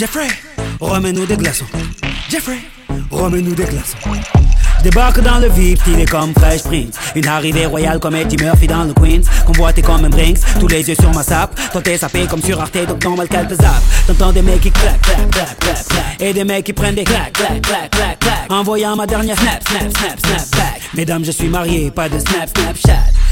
Jeffrey, 0.00 0.28
remets-nous 0.80 1.26
des 1.26 1.36
glaçons 1.36 1.66
Jeffrey, 2.30 2.56
remets-nous 3.10 3.54
des 3.54 3.64
glaçons 3.64 3.98
Débarque 4.82 5.20
dans 5.20 5.38
le 5.38 5.48
VIP, 5.50 5.78
stylé 5.78 6.06
comme 6.06 6.32
Fresh 6.32 6.62
Prince 6.62 6.96
Une 7.14 7.28
arrivée 7.28 7.66
royale 7.66 7.98
comme 7.98 8.16
Eddie 8.16 8.42
Murphy 8.42 8.66
dans 8.66 8.84
le 8.84 8.94
Queens 8.94 9.28
Convoité 9.44 9.82
comme 9.82 10.02
un 10.06 10.08
Brinks, 10.08 10.38
tous 10.58 10.68
les 10.68 10.88
yeux 10.88 10.94
sur 10.94 11.12
ma 11.12 11.22
sape 11.22 11.54
Toi 11.70 11.82
t'es 11.82 11.98
sapé 11.98 12.24
comme 12.26 12.40
sur 12.40 12.58
Arte, 12.58 12.78
donc 12.88 13.04
normal 13.04 13.28
qu'elle 13.28 13.46
te 13.46 13.52
zappe 13.52 13.82
T'entends 14.06 14.32
des 14.32 14.40
mecs 14.40 14.62
qui 14.62 14.70
claquent, 14.70 15.02
claquent, 15.02 15.30
claquent, 15.30 15.58
claquent, 15.58 15.88
claquent 15.88 16.20
Et 16.20 16.32
des 16.32 16.44
mecs 16.44 16.64
qui 16.64 16.72
prennent 16.72 16.94
des 16.94 17.04
claques, 17.04 17.34
claques, 17.34 17.60
claques, 17.60 17.90
claques, 17.90 18.18
claques 18.20 18.46
Envoyant 18.50 18.96
ma 18.96 19.06
dernière 19.06 19.38
snap, 19.38 19.62
snap, 19.68 19.82
snap, 19.82 20.18
snap 20.18 20.50
back 20.52 20.80
Mesdames, 20.94 21.26
je 21.26 21.32
suis 21.32 21.48
marié, 21.48 21.90
pas 21.90 22.08
de 22.08 22.18
snap, 22.18 22.48
snapchat 22.48 23.04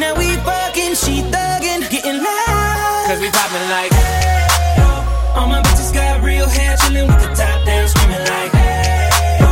Now 0.00 0.14
we 0.16 0.32
fucking, 0.48 0.94
she 0.94 1.20
thuggin', 1.28 1.84
getting 1.90 2.22
loud. 2.24 3.04
Cause 3.06 3.20
we 3.20 3.28
poppin' 3.30 3.68
like. 3.68 3.92
hey, 3.92 4.78
yo. 4.78 4.88
All 5.36 5.46
my 5.46 5.60
bitches 5.60 5.92
got 5.92 6.22
real 6.24 6.48
hair, 6.48 6.74
chillin' 6.78 7.06
with 7.06 7.20
the 7.20 7.28
top 7.36 7.66
down, 7.66 7.86
screaming 7.86 8.24
like. 8.32 8.50
hey, 8.52 9.36
yo. 9.40 9.50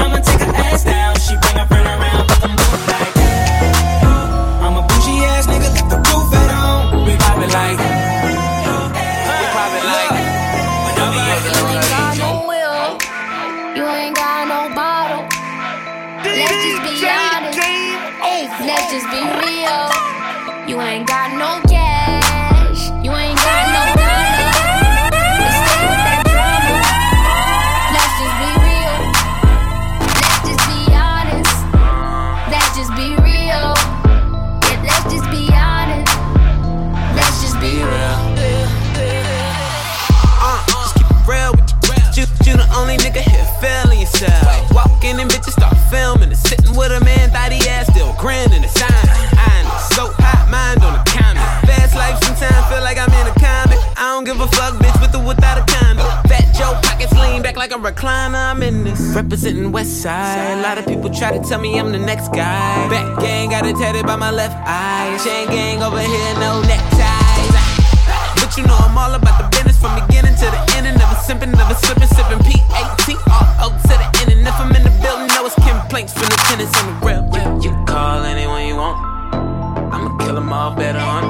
I'ma 0.00 0.16
take 0.24 0.40
her 0.40 0.54
ass 0.56 0.84
down, 0.84 1.14
she 1.20 1.36
bring 1.36 1.56
her 1.60 1.66
friend 1.66 1.84
around, 1.86 2.28
fuck 2.32 2.44
'em 2.48 2.56
both 2.56 2.88
like. 2.88 3.12
hey, 3.12 4.00
yo. 4.00 4.12
I'm 4.64 4.76
a 4.80 4.82
bougie 4.88 5.20
ass 5.36 5.46
nigga, 5.46 5.68
like 5.68 5.88
the 5.92 6.00
roof 6.08 6.32
at 6.32 6.48
home. 6.48 7.04
We 7.04 7.12
poppin' 7.20 7.52
like. 7.52 7.76
We 7.76 9.46
poppin' 9.52 9.84
like. 9.84 10.16
But 10.16 10.92
don't 10.96 11.12
You 11.12 11.20
ain't 11.28 11.44
like 11.44 11.92
got 11.92 12.16
no 12.24 12.32
will. 12.48 12.82
You 13.76 13.84
ain't 14.00 14.16
got 14.16 14.48
no 14.48 14.60
bottle. 14.74 15.28
Let's 16.24 16.56
just 16.64 16.80
be 16.88 17.04
honest. 17.04 17.58
Oh, 18.22 18.42
Let's 18.64 18.92
just 18.92 19.06
be 19.12 19.20
real. 19.44 19.89
You 20.70 20.80
ain't 20.80 21.04
got 21.04 21.32
no 21.32 21.60
cash. 21.68 22.90
You 23.02 23.10
ain't 23.10 23.36
got 23.42 23.66
no 23.74 23.82
dollar. 23.98 24.54
Let's 27.90 28.14
just 28.22 28.36
be 28.38 28.50
real. 28.62 28.94
Let's 30.14 30.38
just 30.46 30.62
be 30.70 30.94
honest. 30.94 31.54
Let's 32.54 32.70
just 32.78 32.94
be 32.94 33.18
real. 33.18 33.74
Let's 34.86 35.10
just 35.10 35.26
be 35.34 35.50
honest. 35.50 36.14
Let's 37.18 37.42
just 37.42 37.58
be 37.58 37.82
real. 37.82 38.22
Uh, 40.38 40.62
keep 40.94 41.10
it 41.10 41.26
real 41.26 41.50
with 41.50 41.66
you. 42.14 42.26
You, 42.46 42.56
the 42.58 42.68
only 42.78 42.96
nigga 42.98 43.26
here 43.26 43.44
feeling 43.58 43.98
yourself. 43.98 44.70
Walking 44.70 45.18
in 45.18 45.26
bitches 45.26 45.50
start 45.50 45.76
filming 45.90 46.28
and 46.28 46.38
sitting 46.38 46.76
with 46.76 46.92
a 46.92 47.04
man, 47.04 47.30
thought 47.30 47.50
he 47.50 47.58
ass 47.68 47.88
still 47.88 48.14
grinning 48.20 48.62
and 48.62 48.70
sign. 48.70 49.19
Life 52.10 52.22
sometimes 52.24 52.66
feel 52.66 52.82
like 52.82 52.98
I'm 52.98 53.12
in 53.20 53.26
a 53.26 53.34
comic. 53.38 53.78
I 53.96 54.14
don't 54.14 54.24
give 54.24 54.40
a 54.40 54.48
fuck, 54.48 54.74
bitch, 54.82 54.96
with 55.00 55.14
or 55.14 55.24
without 55.24 55.58
a 55.58 55.64
condo. 55.70 56.02
Fat 56.28 56.46
Joe 56.56 56.74
pockets 56.82 57.12
lean 57.12 57.42
back 57.42 57.56
like 57.56 57.72
a 57.72 57.78
recliner. 57.78 58.50
I'm 58.50 58.62
in 58.62 58.84
this. 58.84 59.00
Representing 59.14 59.72
West 59.72 60.02
Side. 60.02 60.58
A 60.58 60.62
lot 60.62 60.78
of 60.78 60.86
people 60.86 61.10
try 61.10 61.36
to 61.36 61.42
tell 61.42 61.60
me 61.60 61.78
I'm 61.78 61.92
the 61.92 61.98
next 61.98 62.28
guy. 62.28 62.88
Back 62.88 63.20
gang 63.20 63.50
got 63.50 63.66
it 63.66 63.76
tatted 63.76 64.06
by 64.06 64.16
my 64.16 64.30
left 64.30 64.56
eye. 64.66 65.18
Chain 65.24 65.48
gang 65.48 65.82
over 65.82 66.00
here, 66.00 66.34
no 66.38 66.62
neckties. 66.62 67.54
But 68.40 68.56
you 68.56 68.64
know 68.66 68.76
I'm 68.76 68.96
all 68.96 69.14
about 69.14 69.36
the 69.38 69.46
business 69.56 69.78
from 69.78 69.94
beginning 70.06 70.34
to 70.34 70.46
the 70.54 70.60
end. 70.76 70.86
And 70.86 70.98
never 70.98 71.16
simping, 71.26 71.52
never 71.54 71.74
slipping, 71.74 72.08
sipping 72.08 72.42
P-A-T-R-O 72.42 73.66
to 73.70 73.94
the 74.00 74.08
end. 74.20 74.30
And 74.38 74.48
if 74.48 74.58
I'm 74.58 74.74
in 74.74 74.82
the 74.82 74.94
building, 75.02 75.28
know 75.34 75.46
it's 75.46 75.54
complaints 75.54 76.12
from 76.12 76.26
the 76.26 76.38
tenants 76.48 76.74
on 76.80 76.86
the 76.88 76.94
real. 77.06 77.22
You, 77.34 77.70
you 77.70 77.84
call 77.86 78.24
anyone 78.24 78.66
you 78.66 78.76
want. 78.76 78.98
I'ma 79.92 80.16
kill 80.18 80.34
them 80.34 80.52
all 80.52 80.74
better 80.74 80.98
on 80.98 81.29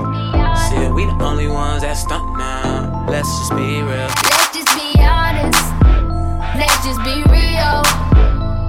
we 1.00 1.06
the 1.06 1.24
only 1.24 1.48
ones 1.48 1.82
that 1.82 1.96
stunt 1.96 2.36
now. 2.36 3.06
Let's 3.08 3.28
just 3.38 3.52
be 3.56 3.80
real. 3.82 4.10
Let's 4.28 4.50
just 4.52 4.70
be 4.76 4.88
honest. 5.00 5.64
Let's 6.60 6.78
just 6.84 7.00
be 7.04 7.16
real. 7.32 7.80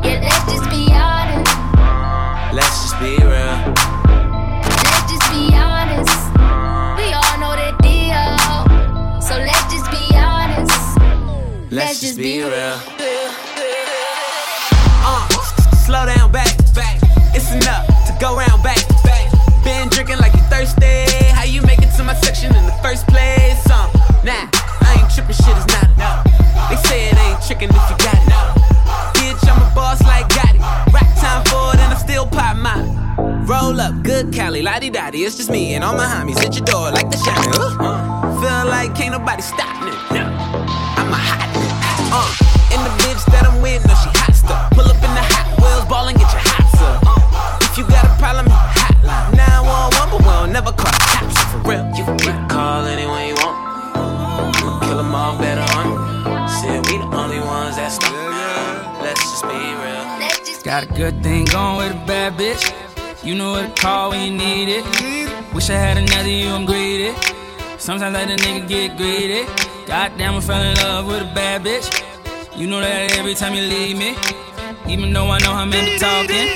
Yeah, 0.06 0.20
let's 0.24 0.44
just 0.48 0.67
be 0.70 0.84
honest. 0.96 1.52
Let's 2.56 2.76
just 2.84 2.98
be 3.04 3.13
real. 3.20 3.58
Let's 4.88 5.04
just 5.12 5.28
be 5.34 5.44
honest. 5.56 6.20
We 7.00 7.08
all 7.20 7.36
know 7.41 7.54
the 7.60 7.72
deal. 7.84 8.38
So 9.20 9.36
let's 9.36 9.65
just 9.74 9.88
be 9.91 10.04
honest. 10.15 10.98
Let's 11.72 12.00
just 12.00 12.17
be 12.17 12.44
real. 12.44 13.00
it's 35.19 35.36
just 35.36 35.52
me 35.52 35.74
and 35.76 35.84
all 35.84 35.95
my 35.95 36.06
homies 36.06 36.39
at 36.39 36.56
your 36.56 36.63
door 36.65 36.89
like 36.91 37.12
the 37.12 37.17
shiner. 37.17 37.52
Uh, 37.80 38.39
feel 38.39 38.69
like 38.69 38.95
can't 38.95 39.12
nobody 39.12 39.41
stop 39.41 39.84
me. 39.84 39.91
I'm 40.15 41.12
a 41.12 41.19
hot 41.19 41.52
nigga. 41.52 42.15
Uh, 42.15 42.32
in 42.71 42.80
the 42.80 42.93
bitch 43.04 43.19
that 43.32 43.43
I'm 43.43 43.62
with, 43.62 43.84
no, 43.84 43.93
she 44.00 44.08
hot 44.15 44.34
stuff. 44.34 44.71
Pull 44.71 44.88
up 44.88 44.95
in 44.95 45.12
the 45.12 45.26
hot 45.28 45.52
wheels, 45.60 45.86
ball 45.91 46.08
and 46.08 46.17
get 46.17 46.32
your 46.32 46.39
hot 46.39 46.63
stuff. 46.71 47.04
Uh, 47.04 47.67
if 47.67 47.78
you 47.78 47.84
got 47.91 48.08
a 48.08 48.13
problem, 48.15 48.47
hotline. 48.47 49.36
911, 49.36 50.15
but 50.15 50.21
we'll 50.24 50.47
never 50.47 50.71
call 50.71 50.91
the 50.95 51.04
cops 51.12 51.43
for 51.52 51.60
real. 51.67 51.84
You 51.91 52.06
can 52.24 52.47
call 52.47 52.88
anyone 52.88 53.28
you 53.28 53.36
want. 53.43 54.56
Kill 54.88 54.95
them 54.95 55.12
all 55.12 55.36
better 55.38 55.65
on. 55.76 56.47
Said 56.47 56.88
we 56.88 57.04
the 57.04 57.10
only 57.12 57.39
ones 57.43 57.76
that 57.76 57.91
stop. 57.91 58.15
Let's 59.04 59.19
just 59.19 59.43
be 59.43 59.60
real. 59.60 60.08
Got 60.63 60.84
a 60.84 60.89
good 60.95 61.21
thing 61.21 61.45
going 61.52 61.78
with 61.78 62.00
a 62.00 62.06
bad 62.08 62.39
bitch. 62.39 62.81
You 63.23 63.36
know 63.36 63.51
what 63.51 63.75
to 63.75 63.81
call 63.81 64.10
when 64.10 64.31
you 64.31 64.36
need 64.36 64.67
it. 64.67 64.84
Wish 65.53 65.69
I 65.69 65.75
had 65.75 65.97
another 65.99 66.27
you, 66.27 66.47
I'm 66.47 66.65
greedy. 66.65 67.13
Sometimes 67.77 68.15
I 68.15 68.25
let 68.25 68.31
a 68.31 68.43
nigga 68.43 68.67
get 68.67 68.97
greedy. 68.97 69.45
Goddamn, 69.86 70.38
I 70.38 70.39
fell 70.41 70.60
in 70.60 70.75
love 70.77 71.05
with 71.05 71.21
a 71.21 71.31
bad 71.36 71.62
bitch. 71.62 71.86
You 72.57 72.65
know 72.65 72.79
that 72.81 73.15
every 73.19 73.36
time 73.36 73.53
you 73.53 73.62
leave 73.62 73.95
me. 73.95 74.15
Even 74.91 75.13
though 75.13 75.29
I 75.29 75.38
know 75.38 75.53
how 75.53 75.65
be 75.65 75.99
talking. 75.99 76.49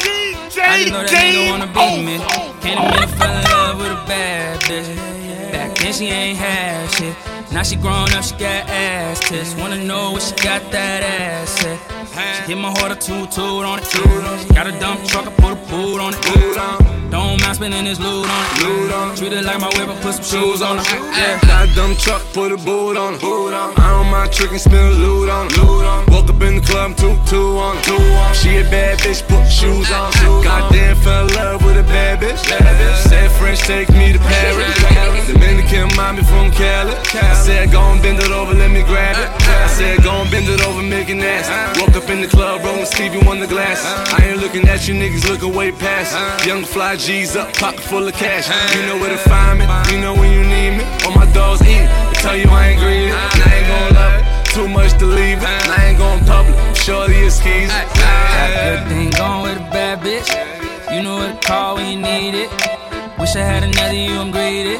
I 0.57 0.89
know 0.89 1.05
that 1.05 1.13
nigga 1.13 1.51
wanna 1.51 1.67
beat 1.67 2.01
me. 2.03 2.17
Can't 2.61 2.79
admit 2.81 2.97
I 2.97 3.07
fell 3.13 3.37
in 3.37 3.43
love 3.43 3.77
with 3.77 3.91
a 3.91 4.07
bad 4.07 4.59
bitch. 4.61 5.51
Back 5.51 5.77
then 5.77 5.93
she 5.93 6.05
ain't 6.05 6.39
had 6.39 6.89
shit. 6.89 7.15
Now 7.53 7.61
she 7.61 7.75
grown 7.75 8.11
up, 8.13 8.23
she 8.23 8.33
got 8.37 8.67
ass 8.69 9.19
tits. 9.19 9.53
Wanna 9.53 9.83
know 9.83 10.13
what 10.13 10.23
she 10.23 10.33
got 10.43 10.71
that 10.71 11.03
ass 11.03 11.63
at. 11.63 11.94
She 12.15 12.53
hit 12.53 12.57
my 12.57 12.71
heart 12.71 12.91
a 12.91 12.95
two 12.95 13.27
toot 13.27 13.65
on 13.65 13.79
it. 13.79 13.85
She 13.85 14.53
got 14.53 14.67
a 14.67 14.71
dump 14.79 15.03
truck, 15.05 15.27
I 15.27 15.31
put 15.31 15.51
a 15.51 15.55
boot 15.69 15.99
on 15.99 16.13
it. 16.15 17.11
Don't 17.11 17.41
mind 17.41 17.55
spending 17.55 17.83
this 17.83 17.99
loot 17.99 18.27
on 18.27 19.11
it. 19.11 19.17
Treat 19.17 19.33
it 19.33 19.43
like 19.43 19.59
my 19.59 19.67
whip, 19.75 19.89
I 19.89 19.95
put 20.01 20.15
some 20.15 20.23
shoes 20.23 20.61
on 20.61 20.79
it. 20.79 20.85
Yeah. 20.87 21.39
Got 21.45 21.69
a 21.69 21.75
dump 21.75 21.97
truck, 21.99 22.21
put 22.33 22.51
a 22.51 22.57
boot 22.57 22.97
on 22.97 23.15
it. 23.15 23.23
I 23.23 23.89
don't 23.91 24.09
mind 24.09 24.31
tricking, 24.31 24.59
spin 24.59 24.75
a 24.75 24.91
loot 24.91 25.29
on 25.29 25.47
it. 25.47 25.57
Woke 26.09 26.29
up 26.29 26.41
in 26.41 26.55
the 26.55 26.61
club, 26.61 26.95
two, 26.95 27.15
two 27.27 27.57
on 27.57 27.77
it. 27.77 28.35
She 28.35 28.57
a 28.57 28.63
bad 28.63 28.99
bitch, 28.99 29.21
put 29.27 29.45
shoes 29.51 29.91
on. 29.91 30.11
Goddamn, 30.43 30.95
fell 30.97 31.27
in 31.27 31.35
love 31.35 31.63
with 31.65 31.77
a 31.77 31.83
bad 31.83 32.19
bitch. 32.19 32.39
Said 33.07 33.31
French, 33.31 33.59
take 33.59 33.89
me 33.89 34.13
to 34.13 34.19
Paris. 34.19 35.27
Dominican 35.27 35.95
mommy 35.95 36.23
from 36.23 36.51
Cali. 36.51 36.93
I 36.95 37.33
said, 37.33 37.71
go 37.71 37.81
and 37.81 38.01
bend 38.01 38.19
it 38.19 38.31
over, 38.31 38.53
let 38.53 38.71
me 38.71 38.83
grab 38.83 39.15
it. 39.17 39.29
I 39.47 39.67
said, 39.67 40.03
go 40.03 40.11
and 40.21 40.31
bend 40.31 40.47
it 40.47 40.61
over, 40.65 40.81
make 40.81 41.09
it 41.09 41.15
nasty. 41.15 41.81
Woke 41.81 41.95
up 41.95 42.04
in 42.09 42.21
the 42.21 42.27
club, 42.27 42.63
rolling 42.63 42.85
Stevie 42.85 43.19
on 43.27 43.39
the 43.39 43.47
glass. 43.47 43.83
I 44.13 44.25
ain't 44.25 44.39
looking 44.39 44.67
at 44.67 44.87
you 44.87 44.93
niggas, 44.93 45.27
looking 45.29 45.53
way 45.55 45.71
past. 45.71 46.13
Young 46.45 46.63
fly 46.63 46.95
G's 46.95 47.35
up, 47.35 47.53
pocket 47.53 47.81
full 47.81 48.07
of 48.07 48.13
cash. 48.13 48.47
You 48.75 48.85
know 48.85 48.97
where 48.97 49.09
to 49.09 49.17
find 49.29 49.59
me, 49.59 49.65
you 49.91 50.01
know 50.01 50.13
when 50.13 50.31
you 50.31 50.43
need 50.43 50.77
me. 50.77 50.83
All 51.05 51.13
my 51.13 51.25
dogs 51.33 51.61
eat, 51.61 51.85
they 51.85 52.19
tell 52.21 52.37
you 52.37 52.47
I 52.49 52.69
ain't 52.69 52.79
greedy. 52.79 53.11
And 53.11 53.41
I 53.41 53.51
ain't 53.55 53.67
gon' 53.67 53.93
love 53.95 54.13
it. 54.19 54.45
Too 54.53 54.67
much 54.67 54.97
to 54.99 55.05
leave 55.05 55.37
it. 55.37 55.43
And 55.43 55.71
I 55.71 55.85
ain't 55.89 55.97
gon' 55.97 56.19
public. 56.25 56.55
Shorty 56.75 57.15
is 57.15 57.39
keys. 57.39 57.69
Got 57.69 57.87
good 58.65 58.87
thing 58.89 59.09
going 59.11 59.43
with 59.43 59.57
a 59.57 59.69
bad 59.71 59.99
bitch. 60.01 60.29
You 60.93 61.03
know 61.03 61.17
what 61.17 61.41
to 61.41 61.47
call 61.47 61.75
when 61.75 61.85
you 61.91 61.99
need 61.99 62.35
it. 62.35 62.49
Wish 63.19 63.35
I 63.35 63.43
had 63.43 63.63
another 63.63 63.93
you, 63.93 64.11
I'm 64.19 64.31
greedy. 64.31 64.77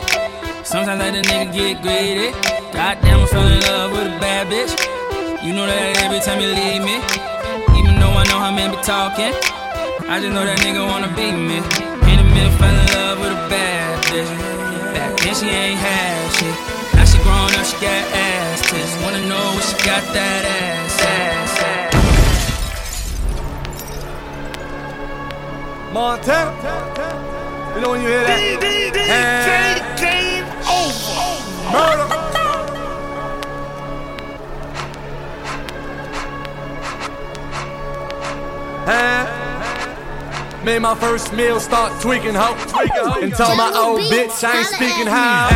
Sometimes 0.63 1.01
I 1.01 1.11
let 1.11 1.15
a 1.15 1.21
nigga 1.21 1.53
get 1.53 1.81
greedy. 1.81 2.31
Goddamn, 2.73 3.21
I 3.21 3.25
fell 3.27 3.47
in 3.47 3.59
love 3.61 3.91
with 3.91 4.15
a 4.15 4.19
bad 4.19 4.47
bitch. 4.47 4.94
You 5.45 5.53
know 5.53 5.67
that 5.67 6.01
every 6.01 6.17
time 6.25 6.41
you 6.41 6.49
leave 6.49 6.81
me. 6.81 6.97
Even 7.77 8.01
though 8.01 8.17
I 8.17 8.25
know 8.33 8.41
how 8.41 8.49
men 8.49 8.73
be 8.73 8.81
talking. 8.81 9.29
I 10.09 10.17
just 10.17 10.33
know 10.33 10.41
that 10.41 10.57
nigga 10.65 10.81
wanna 10.81 11.13
beat 11.13 11.37
me. 11.37 11.61
In 12.09 12.17
the 12.17 12.25
middle, 12.33 12.49
fell 12.57 12.73
in 12.73 12.87
love 12.97 13.21
with 13.21 13.29
a 13.29 13.41
bad 13.45 13.93
bitch. 14.09 14.25
Back 14.97 15.13
then 15.21 15.37
she 15.37 15.45
ain't 15.45 15.77
had 15.77 16.17
shit. 16.33 16.49
Now 16.97 17.05
she 17.05 17.21
grown 17.21 17.53
up, 17.53 17.61
she 17.61 17.77
got 17.77 17.93
ass 17.93 18.65
tits. 18.73 18.89
Wanna 19.05 19.21
know 19.29 19.53
what 19.53 19.61
she 19.69 19.77
got 19.85 20.01
that 20.17 20.49
ass, 20.49 20.97
ass, 21.13 21.61
ass. 21.61 21.93
Montana. 25.93 26.57
You 27.75 27.85
know 27.85 27.93
when 27.93 28.01
you 28.01 28.09
hear 28.09 28.25
that? 28.25 28.41
DJ 28.65 29.13
Game 30.01 30.49
Over. 30.65 31.21
Murder. 31.69 32.34
Huh? 38.85 39.25
Made 40.63 40.79
my 40.79 40.95
first 40.95 41.33
meal, 41.33 41.59
start 41.59 41.99
tweaking, 42.01 42.33
ho. 42.33 42.53
And 43.21 43.33
told 43.33 43.57
my 43.57 43.73
old 43.75 44.01
bitch 44.09 44.43
I 44.43 44.57
ain't 44.57 44.67
speaking 44.67 45.05
how. 45.05 45.49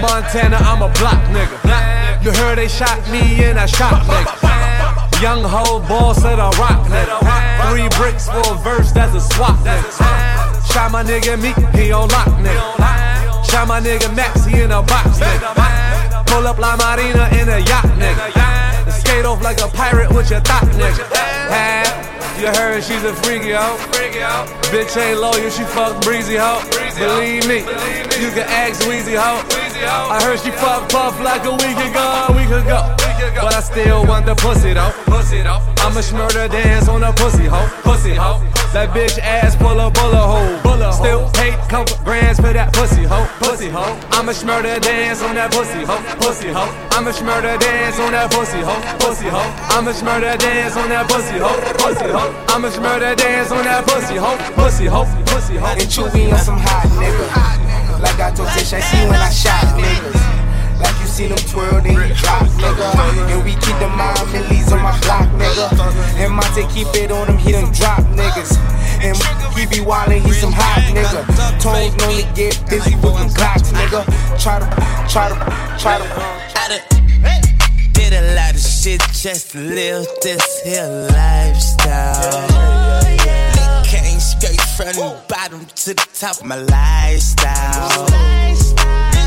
Montana, 0.00 0.56
I'm 0.56 0.80
a 0.80 0.88
block 1.00 1.20
nigga. 1.32 2.24
You 2.24 2.32
heard 2.32 2.58
they 2.58 2.68
shot 2.68 3.00
me 3.10 3.44
and 3.44 3.58
I 3.58 3.66
shot 3.66 4.04
nigga. 4.04 5.22
Young 5.22 5.44
hoe 5.44 5.80
boss 5.80 6.24
of 6.24 6.36
the 6.36 6.50
rock 6.60 6.84
nigga. 6.88 7.20
Three 7.68 7.88
bricks 7.96 8.28
for 8.28 8.40
a 8.52 8.56
verse, 8.64 8.92
that's 8.92 9.14
a 9.14 9.20
swap 9.20 9.58
nigga. 9.60 10.72
Shot 10.72 10.92
my 10.92 11.02
nigga 11.02 11.40
Meek, 11.40 11.56
he 11.74 11.92
on 11.92 12.08
lock 12.08 12.28
nigga. 12.40 13.44
Shot 13.50 13.68
my 13.68 13.80
nigga 13.80 14.14
Max, 14.14 14.44
he 14.44 14.60
in 14.60 14.70
a 14.70 14.82
box 14.82 15.18
nigga. 15.18 16.26
Pull 16.26 16.46
up 16.46 16.58
La 16.58 16.76
Marina 16.76 17.28
in 17.40 17.48
a 17.48 17.58
yacht 17.58 17.84
nigga. 18.00 18.90
Skate 18.92 19.26
off 19.26 19.42
like 19.42 19.60
a 19.60 19.68
pirate 19.68 20.10
with 20.14 20.30
your 20.30 20.40
thought 20.40 20.64
nigga. 20.72 21.04
Huh? 21.12 21.99
You 22.40 22.46
heard 22.46 22.82
she's 22.82 23.04
a 23.04 23.12
freaky 23.16 23.52
hoe. 23.52 23.76
Bitch 24.72 24.96
ain't 24.96 25.20
loyal, 25.20 25.50
she 25.50 25.62
fuck 25.62 26.00
breezy 26.00 26.36
hoe. 26.36 26.62
Believe 26.96 27.46
me, 27.46 27.58
you 28.18 28.30
can 28.32 28.48
ask 28.48 28.80
Weezy 28.88 29.14
hoe. 29.14 29.44
I 30.10 30.18
heard 30.22 30.40
she 30.40 30.50
fuck 30.50 30.88
Puff 30.88 31.20
like 31.20 31.44
a 31.44 31.50
week 31.50 31.76
ago, 31.76 32.26
a 32.28 32.32
week 32.32 32.48
ago. 32.48 32.99
But 33.20 33.54
I 33.54 33.60
still 33.60 34.06
want 34.06 34.26
the 34.26 34.34
pussy 34.34 34.72
though. 34.72 34.92
I'ma 35.80 36.00
smurder 36.00 36.48
dance 36.50 36.88
on 36.88 37.02
a 37.02 37.12
pussy 37.12 37.46
hoe. 37.46 37.68
Pussy 37.82 38.14
hoe. 38.14 38.40
That 38.72 38.90
bitch 38.90 39.18
ass 39.18 39.56
full 39.56 39.80
of 39.80 39.92
bullet 39.92 40.16
hole. 40.16 40.92
Still 40.92 41.28
hate 41.36 41.58
couple 41.68 41.96
grands 42.04 42.38
for 42.40 42.52
that 42.52 42.72
pussy 42.72 43.04
hoe. 43.04 43.26
Pussy 43.40 43.68
hoe. 43.68 43.98
I'ma 44.12 44.32
smurder 44.32 44.80
dance 44.80 45.22
on 45.22 45.34
that 45.34 45.50
pussy 45.52 45.84
hoe. 45.84 46.00
Pussy 46.20 46.48
hoe. 46.48 46.70
I'ma 46.92 47.10
smurder 47.10 47.58
dance 47.58 47.98
on 47.98 48.12
that 48.12 48.30
pussy 48.30 48.60
hoe. 48.60 48.80
Pussy 48.98 49.28
hoe. 49.28 49.50
I'ma 49.74 49.92
smurder 49.92 50.38
dance 50.38 50.76
on 50.76 50.88
that 50.88 51.08
pussy 51.08 51.38
hoe. 51.38 51.60
Pussy 51.78 52.08
hoe. 52.08 52.32
I'ma 52.48 52.68
smurder 52.70 53.16
dance 53.16 53.50
on 53.52 53.64
that 53.64 53.86
pussy 53.86 54.16
hoe. 54.16 54.36
Pussy 54.54 54.86
hoe. 54.86 55.06
Pussy 55.26 55.56
hoe. 55.56 55.76
And 55.76 55.88
Chewy 55.90 56.32
on 56.32 56.38
some 56.38 56.58
hot 56.58 56.86
nigga. 56.96 58.00
Like 58.00 58.20
I 58.20 58.30
told 58.32 58.48
Tish, 58.50 58.72
I 58.72 58.80
see 58.80 59.04
when 59.06 59.20
I 59.20 59.30
shot 59.30 59.64
niggas. 59.76 60.29
See 61.20 61.26
them 61.26 61.36
twirl, 61.36 61.82
then 61.82 61.92
you 61.92 62.14
drop, 62.14 62.48
nigga. 62.56 63.28
And 63.28 63.44
we 63.44 63.52
keep 63.60 63.76
the 63.76 63.88
mind 63.92 64.32
millies 64.32 64.72
on 64.72 64.80
my 64.80 64.98
block, 65.00 65.28
nigga. 65.36 65.68
And 66.16 66.32
Monte 66.32 66.64
keep 66.72 66.88
it 66.96 67.12
on 67.12 67.28
him, 67.28 67.36
he 67.36 67.52
done 67.52 67.70
drop 67.74 68.00
niggas. 68.16 68.56
And 69.04 69.14
he 69.52 69.66
be 69.66 69.84
wildin', 69.84 70.24
he 70.24 70.32
some 70.32 70.50
hot 70.50 70.80
nigga. 70.96 71.20
Tones 71.60 71.92
only 72.04 72.24
get 72.32 72.56
busy 72.70 72.94
with 72.94 73.12
them 73.20 73.28
clocks, 73.36 73.68
nigga. 73.68 74.00
Try 74.40 74.60
to, 74.60 74.66
try 75.12 75.28
to, 75.28 75.36
try 75.78 75.98
to. 75.98 76.08
Did 77.92 78.14
a 78.14 78.34
lot 78.34 78.54
of 78.54 78.60
shit 78.62 79.02
just 79.12 79.50
to 79.50 79.58
live 79.58 80.06
this 80.22 80.62
here 80.64 80.88
lifestyle. 81.12 82.48
Came 83.84 84.20
straight 84.20 84.62
from 84.74 84.86
the 84.96 85.20
bottom 85.28 85.66
to 85.66 85.92
the 85.92 86.08
top 86.14 86.40
of 86.40 86.46
my 86.46 86.56
lifestyle. 86.56 88.08
Nigga 88.08 89.19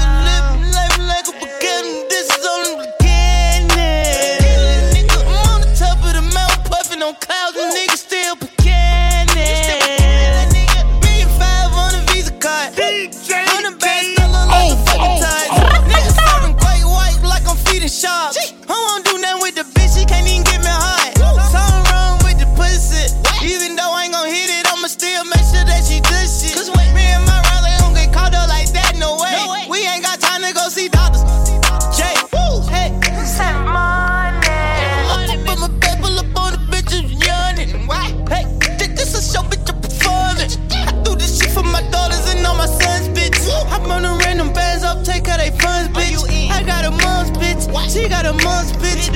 got 48.09 48.25
a 48.25 48.33
mom's 48.43 48.71
bitch. 48.73 49.09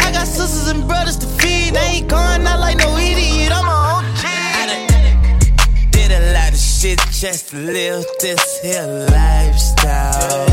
I 0.00 0.12
got 0.12 0.26
sisters 0.26 0.68
and 0.68 0.86
brothers 0.86 1.16
to 1.18 1.26
feed. 1.26 1.76
I 1.76 1.84
ain't 1.96 2.08
going 2.08 2.46
out 2.46 2.60
like 2.60 2.78
no 2.78 2.96
idiot. 2.96 3.52
I'm 3.52 3.66
a 3.66 3.70
OG. 3.70 4.04
I 4.24 4.62
done 4.70 5.90
did 5.90 6.10
a 6.12 6.32
lot 6.32 6.52
of 6.52 6.58
shit 6.58 6.98
just 7.10 7.50
to 7.50 7.56
live 7.56 8.04
this 8.20 8.60
here 8.62 8.86
lifestyle. 9.10 10.46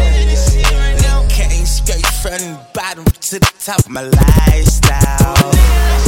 Came 1.30 1.66
straight 1.66 2.06
from 2.22 2.40
the 2.40 2.60
bottom 2.74 3.06
to 3.06 3.40
the 3.40 3.52
top 3.60 3.80
of 3.80 3.90
my 3.90 4.04
lifestyle. 4.04 6.01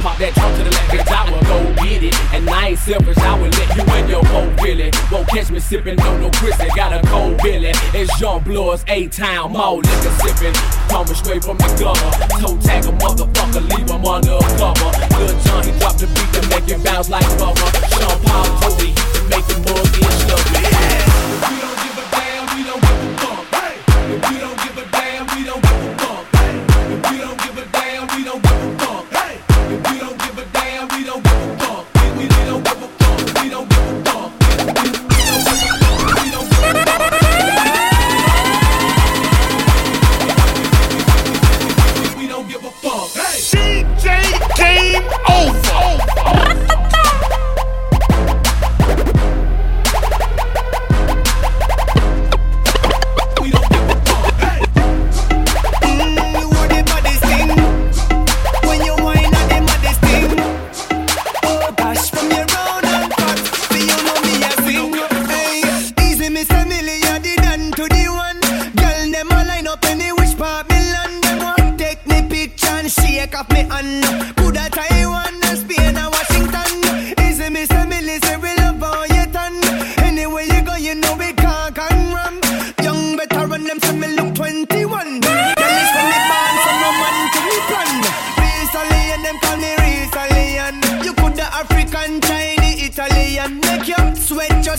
pop 0.00 0.16
that 0.18 0.32
trunk 0.34 0.56
to 0.56 0.64
the 0.64 0.70
left, 0.72 0.90
bitch, 0.90 1.12
I 1.12 1.22
will 1.30 1.44
go 1.44 1.58
get 1.84 2.02
it. 2.02 2.16
And 2.32 2.48
I 2.48 2.68
ain't 2.72 2.78
selfish, 2.78 3.18
I 3.18 3.34
will 3.38 3.52
let 3.52 3.68
you 3.76 3.84
in 3.94 4.08
your 4.08 4.24
cold 4.32 4.56
billy. 4.56 4.90
Won't 5.12 5.28
catch 5.28 5.50
me 5.50 5.60
sippin' 5.60 5.96
no, 5.98 6.18
no, 6.18 6.30
Chris, 6.40 6.58
I 6.58 6.68
got 6.74 6.92
a 6.92 7.06
cold 7.06 7.38
billy. 7.42 7.72
It's 7.92 8.10
Jean 8.18 8.42
Blois, 8.42 8.82
A 8.88 9.08
Town, 9.08 9.52
more 9.52 9.76
liquor 9.76 10.14
sippin'. 10.24 10.56
Coming 10.88 11.14
straight 11.14 11.44
from 11.44 11.56
the 11.58 11.68
gutter. 11.78 12.10
Toe 12.40 12.56
tag 12.64 12.84
a 12.84 12.92
motherfucker, 12.96 13.62
leave 13.70 13.88
him 13.88 14.04
undercover. 14.04 14.90
Good 15.20 15.36
John, 15.44 15.64
he 15.64 15.72
dropped 15.78 16.00
the 16.00 16.08
beat 16.16 16.30
to 16.34 16.42
make 16.48 16.66
it 16.68 16.82
bounce 16.82 17.08
like 17.08 17.28
rubber. 17.38 17.68
Sean 17.92 18.16
Paul 18.24 18.48
told 18.60 18.76
me 18.80 18.90
make 19.28 19.46
the 19.46 19.56
mug 19.68 20.19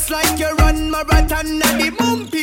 Just 0.02 0.10
like 0.10 0.40
you 0.40 0.52
run 0.56 0.90
marathon 0.90 1.62
and 1.62 1.62
the 1.62 1.92
bumpy 1.96 2.41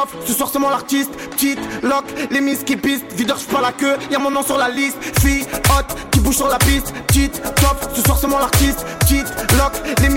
coffre, 0.00 0.16
ce 0.26 0.32
soir 0.32 0.50
c'est 0.52 0.58
l'artiste. 0.58 1.10
Petite, 1.30 1.58
lock, 1.82 2.04
les 2.30 2.40
miss 2.40 2.62
qui 2.64 2.76
pistent. 2.76 3.12
Videur, 3.12 3.38
je 3.38 3.44
pas 3.46 3.60
la 3.60 3.72
queue, 3.72 3.96
y'a 4.10 4.18
mon 4.18 4.30
nom 4.30 4.42
sur 4.42 4.58
la 4.58 4.68
liste. 4.68 4.96
Fille, 5.20 5.46
hot, 5.70 5.94
qui 6.10 6.20
bouge 6.20 6.36
sur 6.36 6.48
la 6.48 6.58
piste. 6.58 6.92
Petite, 7.06 7.40
top, 7.42 7.76
ce 7.94 8.02
soir 8.02 8.18
c'est 8.20 8.26
moi 8.26 8.40
l'artiste. 8.40 8.84
Petite, 9.00 9.26
lock, 9.58 9.72
les 10.02 10.08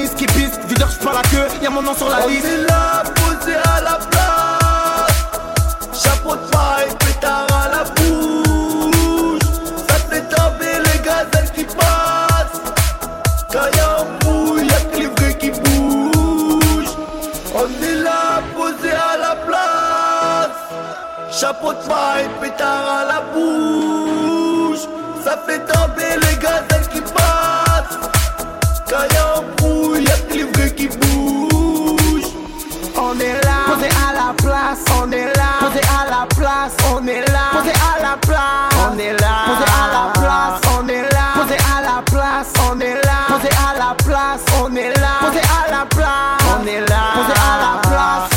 on 42.69 42.79
est 42.79 42.95
là. 43.05 43.27
Posé 43.27 43.49
à 43.49 43.77
la 43.77 43.95
place, 44.03 44.41
on 44.61 44.75
est 44.75 44.93
là. 44.99 45.19
Posé 45.21 45.39
à 45.39 45.71
la 45.71 45.85
place, 45.85 46.41
on 46.57 46.67
est 46.67 46.81
là. 46.81 47.03
Posé 47.15 47.33
à 47.39 47.53
la 47.63 47.89
place. 47.89 48.29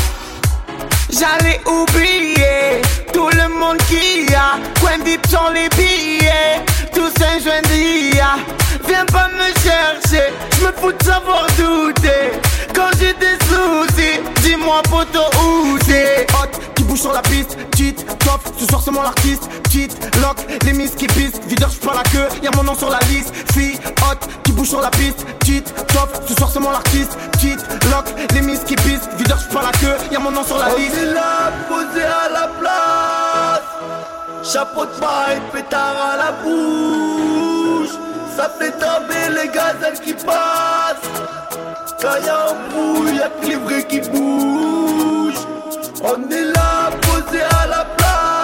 J'allais 1.09 1.61
oublier 1.65 2.81
tout 3.13 3.29
le 3.29 3.47
monde 3.49 3.77
qui 3.89 4.33
a. 4.33 4.57
Quand 4.81 4.97
Quentin 4.97 5.29
sont 5.29 5.49
les 5.53 5.69
billets. 5.69 6.63
Tout 6.93 7.09
saint 7.17 7.39
juin 7.39 7.61
Viens 8.87 9.05
pas 9.05 9.27
me 9.29 9.47
chercher, 9.61 10.31
je 10.57 10.65
me 10.65 10.71
fous 10.71 10.91
de 10.91 11.03
savoir 11.03 11.45
douter. 11.57 12.31
Quand 12.73 12.89
j'ai 12.99 13.13
des 13.13 13.37
soucis, 13.45 14.21
dis-moi 14.41 14.81
poteau 14.89 15.27
où 15.41 15.77
t'es 15.79 16.25
bouge 16.97 17.01
sur 17.01 17.13
la 17.13 17.21
piste, 17.21 17.55
petite, 17.71 18.05
top, 18.19 18.41
ce 18.57 18.65
soir 18.65 18.81
c'est 18.83 18.91
l'artiste, 18.91 19.47
petite, 19.63 19.93
lock, 20.21 20.37
les 20.65 20.73
miss 20.73 20.91
qui 20.91 21.05
pissent, 21.07 21.39
videur 21.47 21.69
j'suis 21.69 21.85
pas 21.85 21.93
la 21.93 22.03
queue, 22.03 22.27
y'a 22.41 22.49
mon 22.55 22.63
nom 22.63 22.75
sur 22.75 22.89
la 22.89 22.99
liste, 23.09 23.33
fille, 23.53 23.79
hot, 24.01 24.17
qui 24.43 24.51
bouge 24.51 24.69
sur 24.69 24.81
la 24.81 24.89
piste, 24.89 25.25
petite, 25.39 25.73
top, 25.87 26.09
ce 26.27 26.33
soir 26.33 26.49
c'est 26.51 26.59
l'artiste, 26.59 27.17
petite, 27.33 27.59
lock, 27.91 28.05
les 28.33 28.41
miss 28.41 28.61
qui 28.61 28.75
pissent, 28.75 29.07
videur 29.17 29.37
j'suis 29.37 29.53
pas 29.53 29.63
la 29.63 29.71
queue, 29.77 29.95
y'a 30.11 30.19
mon 30.19 30.31
nom 30.31 30.43
sur 30.43 30.57
la 30.57 30.69
liste. 30.75 30.95
Là, 31.13 31.51
posé 31.69 32.03
à 32.03 32.29
la 32.29 32.47
place, 32.59 34.53
chapeau 34.53 34.85
de 34.85 34.99
paille, 34.99 35.41
pétard 35.53 35.95
à 36.13 36.17
la 36.17 36.31
bouche, 36.43 37.89
ça 38.35 38.51
fait 38.59 38.71
tomber 38.71 39.41
les 39.41 39.49
gazelles 39.49 39.99
qui 40.03 40.13
passent, 40.13 41.07
quand 42.01 42.25
y'a 42.25 42.47
un 42.49 42.69
brouille, 42.71 43.17
y'a 43.17 43.29
que 43.29 43.47
les 43.47 43.55
vrais 43.55 43.85
qui 43.85 43.99
bougent. 44.09 44.96
On 46.09 46.29
est 46.29 46.45
là, 46.55 46.89
posé 47.01 47.41
à 47.41 47.67
la 47.67 47.83
place. 47.83 48.36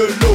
de 0.00 0.06
l'eau 0.06 0.29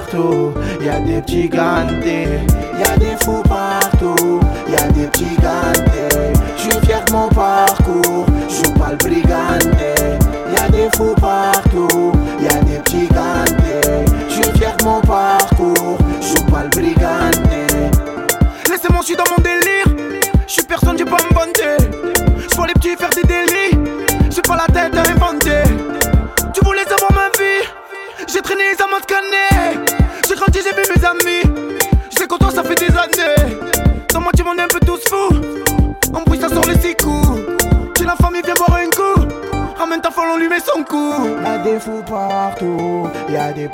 partout. 0.00 0.52
Y'a 0.84 1.00
des 1.00 1.20
petits 1.20 1.48
gantés, 1.48 2.40
y'a 2.78 2.96
des. 2.96 3.10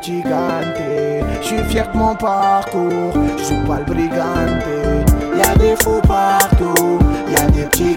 Je 0.02 1.42
suis 1.42 1.64
fier 1.70 1.90
de 1.92 1.96
mon 1.96 2.14
parcours, 2.14 3.12
je 3.38 3.42
suis 3.42 3.56
pas 3.66 3.78
le 3.78 3.84
brigandé. 3.84 5.04
Y'a 5.36 5.54
des 5.56 5.76
faux 5.82 6.00
partout, 6.06 6.98
y'a 7.30 7.46
des 7.50 7.64
petits. 7.64 7.94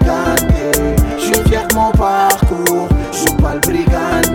Je 1.18 1.24
suis 1.24 1.48
fier 1.48 1.66
de 1.68 1.74
mon 1.74 1.90
parcours, 1.92 2.88
je 3.12 3.16
suis 3.16 3.36
pas 3.36 3.54
le 3.54 3.60
brigandé. 3.60 4.29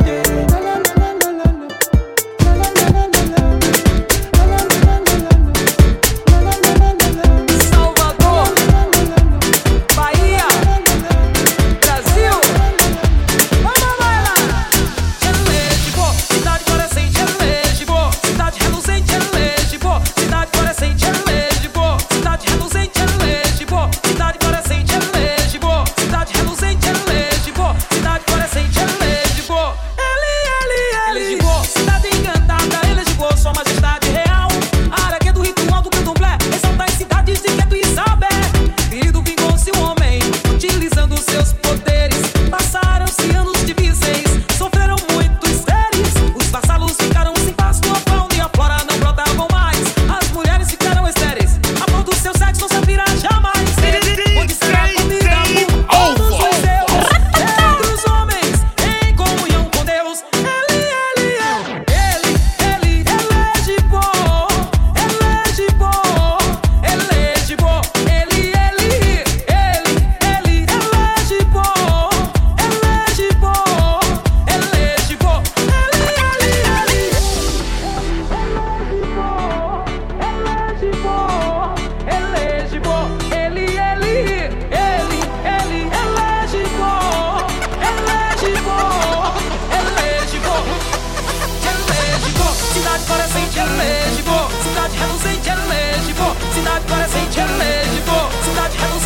Cidade 92.95 93.07
parece 93.09 93.39
intelígibo, 93.39 94.47
cidade 94.63 94.95
reduz 94.95 95.25
intelígibo, 95.25 96.27
cidade 96.53 96.85
parece 96.87 97.17
intelígibo, 97.19 98.29
cidade 98.41 98.77
reduz 98.77 99.03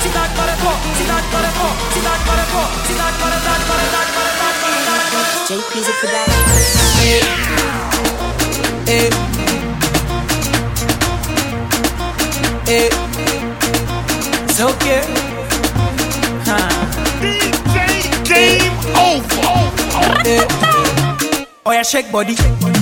cidade 0.00 0.32
para 0.36 0.54
pô, 0.62 0.70
cidade 0.96 1.26
para 1.26 1.50
pô, 1.58 1.66
cidade 1.92 2.22
para 2.24 2.44
pô, 2.44 2.62
cidade 2.86 3.16
para 3.18 3.34
cidade 3.34 3.64
para 3.64 3.82
cidade 3.82 4.04
para 4.14 4.22
cidade 4.22 4.52
para 4.54 4.78
cidade 4.78 5.10
para 5.10 5.26
It's 14.48 14.60
okay. 14.60 15.02
Huh. 16.46 16.70
DJ 17.20 17.74
game 18.22 18.70
over. 18.94 20.71
Yeah, 21.72 21.82
shake 21.82 22.12
body. 22.12 22.34
Oh 22.38 22.81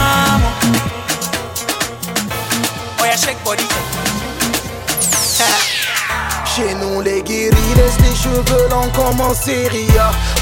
Cheveux 8.21 8.67
longs 8.69 8.91
comme 8.95 9.19
en 9.21 9.33
série. 9.33 9.87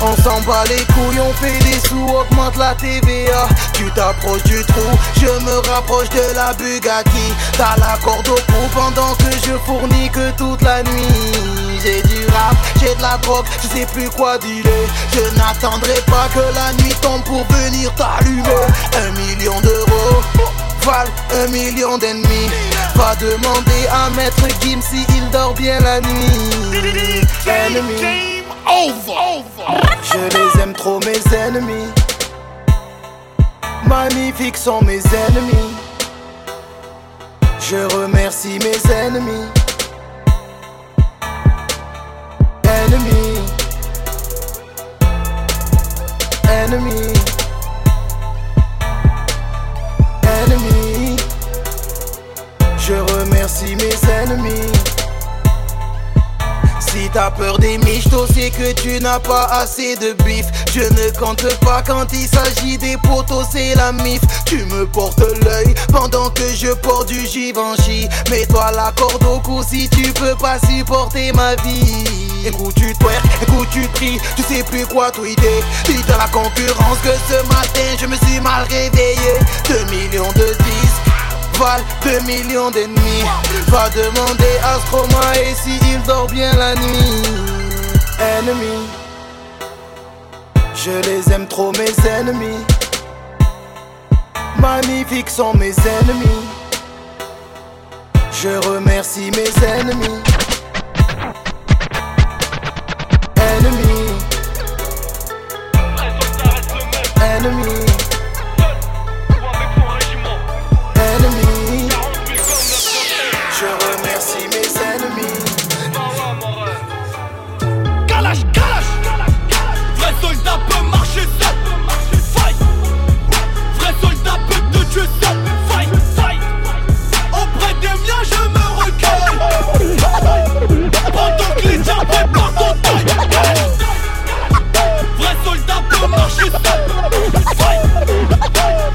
On 0.01 0.15
s'en 0.21 0.41
bat 0.41 0.63
les 0.69 0.83
couilles, 0.93 1.19
on 1.19 1.33
fait 1.33 1.59
des 1.59 1.79
sous, 1.87 2.07
augmente 2.07 2.57
la 2.57 2.73
TVA 2.75 3.47
Tu 3.73 3.89
t'approches 3.91 4.43
du 4.43 4.63
trou, 4.65 4.89
je 5.15 5.45
me 5.45 5.67
rapproche 5.69 6.09
de 6.09 6.35
la 6.35 6.53
Bugatti. 6.53 7.33
T'as 7.57 7.77
la 7.77 7.97
corde 8.03 8.27
au 8.27 8.35
cou 8.35 8.63
pendant 8.73 9.13
que 9.15 9.31
je 9.45 9.57
fournis 9.65 10.09
que 10.09 10.31
toute 10.31 10.61
la 10.61 10.83
nuit. 10.83 11.33
J'ai 11.81 12.01
du 12.01 12.25
rap, 12.27 12.55
j'ai 12.79 12.93
de 12.95 13.01
la 13.01 13.17
drogue, 13.17 13.45
je 13.63 13.79
sais 13.79 13.85
plus 13.93 14.09
quoi 14.09 14.37
dealer. 14.37 14.87
Je 15.13 15.37
n'attendrai 15.37 16.01
pas 16.07 16.27
que 16.33 16.43
la 16.55 16.73
nuit 16.83 16.95
tombe 17.01 17.23
pour 17.23 17.45
venir 17.55 17.93
t'allumer. 17.95 18.43
Un 18.95 19.11
million 19.11 19.59
d'euros 19.61 20.21
valent 20.85 21.11
un 21.43 21.47
million 21.51 21.97
d'ennemis 21.97 22.49
Va 22.99 23.15
demander 23.15 23.87
à 23.89 24.09
Maître 24.09 24.45
Gim 24.61 24.81
si 24.81 25.05
il 25.15 25.29
dort 25.31 25.53
bien 25.53 25.79
la 25.79 26.01
nuit. 26.01 27.21
Ennemi. 27.47 28.43
Je 30.03 30.37
les 30.37 30.61
aime 30.61 30.73
trop 30.73 30.99
mes 30.99 31.37
ennemis. 31.37 31.87
Magnifiques 33.85 34.57
sont 34.57 34.81
mes 34.81 34.99
ennemis. 34.99 35.73
Je 37.61 37.77
remercie 37.95 38.59
mes 38.59 38.91
ennemis 38.93 39.47
Ennemis. 42.65 43.39
Ennemis. 46.49 47.09
Ennemis 47.13 47.38
remercie 53.59 53.75
mes 53.75 54.11
ennemis. 54.11 54.71
Si 56.79 57.09
t'as 57.13 57.29
peur 57.31 57.59
des 57.59 57.77
michtos, 57.77 58.27
c'est 58.33 58.49
que 58.49 58.71
tu 58.73 58.99
n'as 58.99 59.19
pas 59.19 59.45
assez 59.51 59.95
de 59.95 60.13
bif. 60.23 60.45
Je 60.73 60.81
ne 60.81 61.19
compte 61.19 61.45
pas 61.59 61.83
quand 61.85 62.07
il 62.13 62.27
s'agit 62.27 62.77
des 62.77 62.97
potos, 62.97 63.45
c'est 63.51 63.75
la 63.75 63.91
mif. 63.91 64.21
Tu 64.45 64.63
me 64.65 64.85
portes 64.85 65.19
l'œil 65.19 65.75
pendant 65.91 66.29
que 66.29 66.47
je 66.55 66.73
porte 66.73 67.09
du 67.09 67.25
Givenchy. 67.27 68.07
Mets-toi 68.31 68.71
la 68.71 68.91
corde 68.93 69.23
au 69.23 69.39
cou 69.39 69.61
si 69.67 69.87
tu 69.89 70.11
peux 70.13 70.35
pas 70.35 70.57
supporter 70.67 71.31
ma 71.33 71.55
vie. 71.55 72.05
Écoute, 72.45 72.75
tu 72.75 72.93
twerk, 72.95 73.23
écoute, 73.41 73.67
tu 73.71 73.87
tries, 73.89 74.19
tu 74.35 74.43
sais 74.43 74.63
plus 74.63 74.85
quoi 74.87 75.11
tweeter. 75.11 75.63
Dis 75.85 76.01
dans 76.07 76.17
la 76.17 76.27
concurrence 76.29 76.97
que 77.03 77.11
ce 77.29 77.43
matin 77.47 77.97
je 77.99 78.05
me 78.07 78.15
suis 78.15 78.39
mal 78.39 78.65
réveillé. 78.69 79.33
2 79.67 79.85
millions 79.91 80.31
de 80.31 80.47
disques. 80.63 81.08
Valent 81.59 81.83
2 82.03 82.19
millions 82.21 82.71
d'ennemis. 82.71 83.23
Va 83.67 83.89
demander 83.89 84.57
à 84.63 84.79
Stroma 84.85 85.35
et 85.35 85.53
si 85.55 85.77
il 85.91 86.01
dort 86.03 86.27
bien 86.27 86.53
la 86.55 86.73
nuit. 86.75 87.23
Ennemis 88.17 88.87
Je 90.73 90.91
les 91.09 91.33
aime 91.33 91.47
trop 91.47 91.73
mes 91.73 92.09
ennemis. 92.09 92.65
Magnifiques 94.57 95.29
sont 95.29 95.53
mes 95.53 95.73
ennemis. 96.01 96.45
Je 98.31 98.49
remercie 98.69 99.31
mes 99.31 99.67
Ennemis 99.67 100.28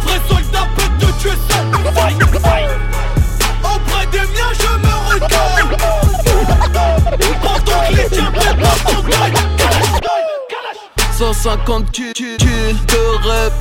Vrai 0.03 0.21
soldat 0.29 0.67
peut 0.77 0.91
te 0.99 1.09
tuer 1.21 1.37
seul 1.49 1.67
Fight, 1.95 2.19
Auprès 3.63 4.07
des 4.13 4.19
miens 4.19 4.53
je 4.59 4.71
me 4.79 4.95
recueille 5.13 5.65
Pendant 7.43 7.81
que 7.81 7.95
les 7.97 8.09
tiens 8.11 8.33
ton 8.33 9.03
taille 9.11 9.39
150 11.13 11.91
kills 11.91 12.37
de 12.39 13.03
rep 13.29 13.53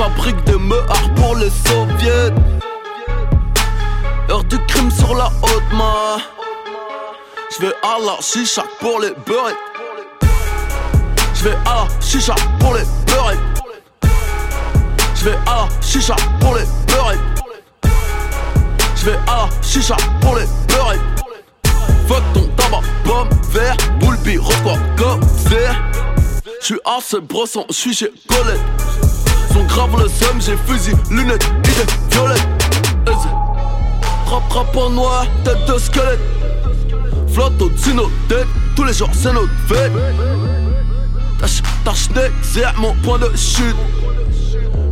J'fabrique 0.00 0.42
des 0.44 0.56
meurs 0.56 0.86
pour 1.14 1.36
les 1.36 1.50
soviets. 1.50 2.32
Heure 4.30 4.44
du 4.44 4.58
crime 4.66 4.90
sur 4.90 5.14
la 5.14 5.26
haute 5.42 5.72
main. 5.72 6.16
J'vais 7.50 7.74
à 7.82 7.98
la 7.98 8.16
chicha 8.22 8.64
pour 8.80 8.98
les 9.00 9.10
beurrettes 11.42 11.50
J'vais 11.50 11.56
à 11.64 11.74
la 11.74 12.00
chicha 12.00 12.34
pour 12.58 12.74
les 12.74 12.84
beurrettes 13.06 13.38
J'vais 15.14 15.38
à 15.46 15.66
la 15.66 15.68
chicha 15.80 16.16
pour 16.40 16.54
les 16.54 16.64
beurrettes 16.86 17.18
J'vais 18.96 19.18
à 19.26 19.46
la 19.46 19.48
chicha 19.62 19.96
pour 20.20 20.36
les 20.36 20.44
beurrettes 20.68 21.00
Fuck 22.06 22.22
ton 22.34 22.46
tabac, 22.56 22.80
pomme, 23.04 23.28
vert, 23.52 23.76
boule, 24.00 24.16
quoi, 24.64 24.74
comme 24.96 25.20
vert. 25.46 25.76
J'suis 26.60 26.80
à 26.84 26.98
ce 27.00 27.16
brosson, 27.18 27.64
j'suis 27.70 27.94
chez 27.94 28.12
Colette 28.28 28.60
Son 29.52 29.62
grave 29.64 29.96
le 29.96 30.08
seum, 30.08 30.40
j'ai 30.40 30.56
fusil, 30.66 30.94
lunettes, 31.10 31.44
idée, 31.44 31.92
violette 32.10 32.48
Rap 34.26 34.52
rap 34.52 34.76
en 34.76 34.90
noir, 34.90 35.26
tête 35.44 35.64
de 35.66 35.78
squelette. 35.78 36.20
Flotte 37.32 37.60
nos 37.94 38.10
têtes, 38.28 38.46
tous 38.76 38.84
les 38.84 38.92
jours 38.92 39.10
c'est 39.12 39.32
notre 39.32 39.50
fête 39.68 39.92
Tâche, 41.40 41.62
c'est 42.42 42.64
mon 42.76 42.92
point 42.96 43.18
de 43.18 43.34
chute. 43.34 43.74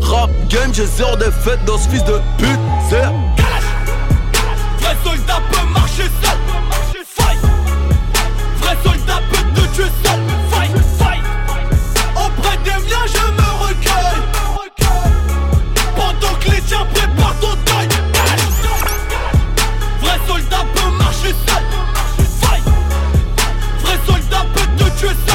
Rap 0.00 0.30
game, 0.48 0.72
j'ai 0.72 0.86
zéro 0.86 1.14
défaite 1.16 1.62
dans 1.66 1.76
ce 1.76 1.86
fils 1.90 2.02
de 2.04 2.18
pute 2.38 2.58
C'est 2.88 3.02
Vrai 4.80 4.96
soldat 5.04 5.42
peut 5.52 5.66
marcher 5.74 6.04
seul. 6.22 6.38
Fight. 7.04 7.38
Vrai 8.62 8.76
soldat 8.82 9.20
peut 9.30 9.60
te 9.60 9.66
tuer 9.74 9.90
seul. 10.02 10.20
Fight, 10.50 10.72
fight. 10.98 11.24
Auprès 12.16 12.56
des 12.64 12.70
miens 12.70 13.06
je 13.06 13.24
me 13.32 13.48
recueille. 13.66 14.22
Pendant 15.94 16.34
que 16.40 16.50
les 16.50 16.62
tiens 16.62 16.86
préparent 16.94 17.38
ton 17.40 17.54
deuil 17.66 17.88
Vrai 20.00 20.18
soldat 20.26 20.64
peut 20.74 20.96
marcher 20.96 21.34
seul. 21.46 21.64
Fight. 22.40 22.64
Vrai 23.82 23.98
soldat 24.06 24.46
peut 24.54 24.84
te 24.84 24.98
tuer 24.98 25.08
seul 25.26 25.27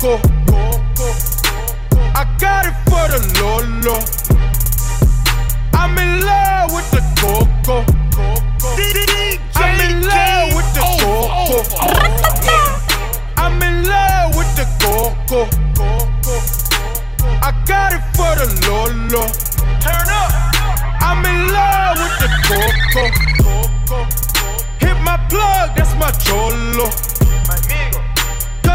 coco. 0.00 0.20
I 2.14 2.24
got 2.38 2.66
it 2.66 2.74
for 2.88 3.04
the 3.12 3.20
Lolo. 3.40 3.98
I'm 5.74 5.96
in 5.98 6.24
love 6.24 6.72
with 6.72 6.90
the 6.90 7.02
coco. 7.20 7.84
I'm 9.56 9.80
in 9.80 10.02
love 10.02 10.54
with 10.56 10.72
the 10.74 10.80
coco. 11.00 11.58
I'm 13.36 13.62
in 13.62 13.84
love 13.84 14.36
with 14.36 14.56
the 14.56 14.66
coco. 14.80 15.48
I 17.42 17.52
got 17.66 17.92
it 17.92 18.02
for 18.16 18.34
the 18.40 18.48
Lolo. 18.68 19.26
Turn 19.80 20.08
up. 20.08 20.32
I'm 21.02 21.24
in 21.26 21.52
love 21.52 21.98
with 21.98 22.16
the 22.22 22.28
coco. 22.48 23.02
Hit 24.78 24.96
my 25.02 25.16
plug, 25.28 25.76
that's 25.76 25.94
my 25.96 26.10
cholo. 26.12 27.09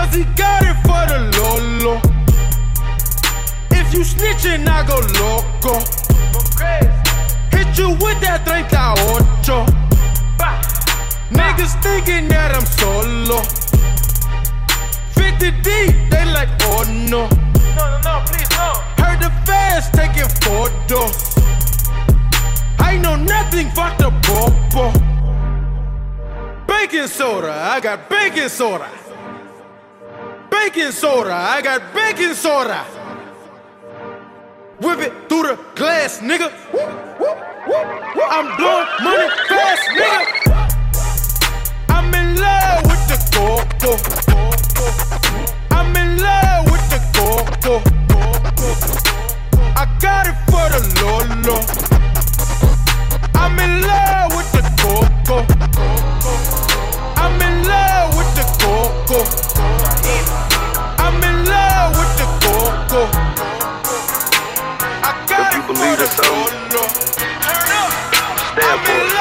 Cause 0.05 0.13
he 0.13 0.23
got 0.35 0.61
it 0.61 0.75
for 0.85 1.03
the 1.09 1.17
Lolo. 1.35 1.97
If 3.71 3.91
you 3.91 4.01
snitching, 4.01 4.67
I 4.67 4.85
go 4.85 4.99
loco. 5.17 5.79
Hit 7.49 7.75
you 7.75 7.89
with 7.89 8.21
that 8.21 8.45
38. 8.45 9.65
Niggas 11.31 11.81
thinking 11.81 12.27
that 12.27 12.53
I'm 12.53 12.65
solo. 12.77 13.41
50 15.15 15.51
deep, 15.63 15.95
they 16.11 16.25
like, 16.25 16.49
oh 16.61 16.83
no. 17.09 17.27
No, 17.73 17.85
no, 17.89 17.99
no, 18.05 18.23
please, 18.27 18.49
no. 18.51 18.73
Heard 19.01 19.19
the 19.21 19.31
fans 19.43 19.89
taking 19.89 20.29
photos. 20.45 21.35
I 22.77 22.97
know 22.97 23.15
nothing 23.15 23.71
but 23.75 23.97
the 23.97 24.11
popo. 24.21 24.93
Baking 26.67 27.07
soda, 27.07 27.51
I 27.51 27.79
got 27.79 28.07
baking 28.07 28.49
soda. 28.49 29.04
Baking 30.65 30.91
soda, 30.93 31.31
I 31.31 31.61
got 31.61 31.93
baking 31.93 32.33
soda. 32.33 32.83
Whip 34.81 34.99
it 34.99 35.13
through 35.29 35.43
the 35.43 35.59
glass, 35.75 36.21
nigga. 36.21 36.51
I'm 38.31 38.47
blowing 38.57 38.87
money 39.03 39.29
fast, 39.47 39.87
nigga. 39.93 40.25
I'm 41.89 42.11
in 42.15 42.37
love 42.41 42.83
with 42.89 43.05
the 43.11 43.17
coco. 43.35 43.91
I'm 45.69 45.95
in 45.95 46.17
love 46.17 46.65
with 46.71 46.89
the 46.89 46.99
coco. 47.13 47.83
I 49.77 49.85
got 50.01 50.25
it 50.25 50.37
for 50.49 50.67
the 50.73 50.81
Lolo. 50.99 51.57
I'm 53.35 53.59
in 53.59 53.81
love 53.83 54.33
with 54.35 54.51
the 54.51 54.63
coco. 54.81 55.45
I'm 57.21 57.39
in 57.39 57.67
love 57.67 58.17
with 58.17 58.33
the 58.33 58.45
coco. 58.65 59.45
I'm 61.05 61.21
in 61.23 61.45
love 61.45 61.91
with 61.99 62.11
the 62.17 62.25
go-go. 62.41 63.03
I 65.03 65.11
got 65.29 65.53
if 65.53 65.55
you 65.55 65.61
believe 65.69 65.99
it, 66.01 66.09
son, 66.09 66.49
stand 68.51 68.79
for 68.85 68.91
it. 68.91 69.15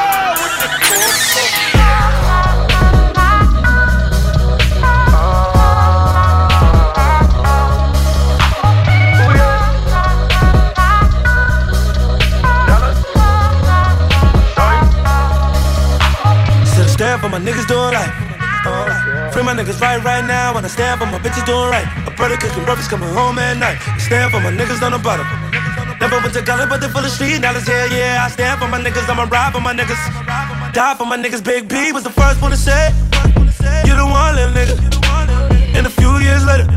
Stand 16.94 17.20
for 17.20 17.28
my 17.28 17.40
niggas 17.40 17.66
doing 17.66 17.92
life. 17.92 18.14
Doing. 18.62 19.13
Pray 19.34 19.42
my 19.42 19.52
niggas 19.52 19.80
right 19.80 19.98
right 20.04 20.24
now, 20.24 20.56
and 20.56 20.64
I 20.64 20.68
stand 20.68 21.00
for 21.00 21.06
my 21.06 21.18
bitches 21.18 21.44
doing 21.44 21.68
right. 21.68 21.82
A 22.06 22.12
brother 22.14 22.36
cooking 22.36 22.62
brothers 22.62 22.86
coming 22.86 23.08
home 23.08 23.36
at 23.40 23.58
night. 23.58 23.82
I 23.82 23.98
stand 23.98 24.30
for 24.30 24.38
my 24.38 24.54
niggas 24.54 24.78
on 24.80 24.92
the 24.92 24.98
bottom. 25.02 25.26
Never 25.98 26.22
went 26.22 26.34
to 26.34 26.42
gullet, 26.42 26.68
but 26.68 26.80
they 26.80 26.86
full 26.86 27.02
of 27.02 27.10
street 27.10 27.42
dollars. 27.42 27.66
Yeah, 27.66 27.90
yeah, 27.90 28.24
I 28.24 28.30
stand 28.30 28.60
for 28.60 28.68
my 28.68 28.78
niggas, 28.78 29.10
I'ma 29.10 29.26
ride 29.26 29.52
for 29.52 29.58
my 29.58 29.74
niggas. 29.74 29.98
Die 30.72 30.94
for 30.94 31.04
my 31.04 31.18
niggas, 31.18 31.42
Big 31.42 31.66
B 31.66 31.90
was 31.90 32.04
the 32.04 32.14
first 32.14 32.40
one 32.40 32.52
to 32.52 32.56
say, 32.56 32.94
You 33.82 33.98
the 33.98 34.06
one, 34.06 34.38
little 34.38 34.54
nigga. 34.54 34.78
And 35.74 35.84
a 35.84 35.90
few 35.90 36.14
years 36.22 36.46
later, 36.46 36.70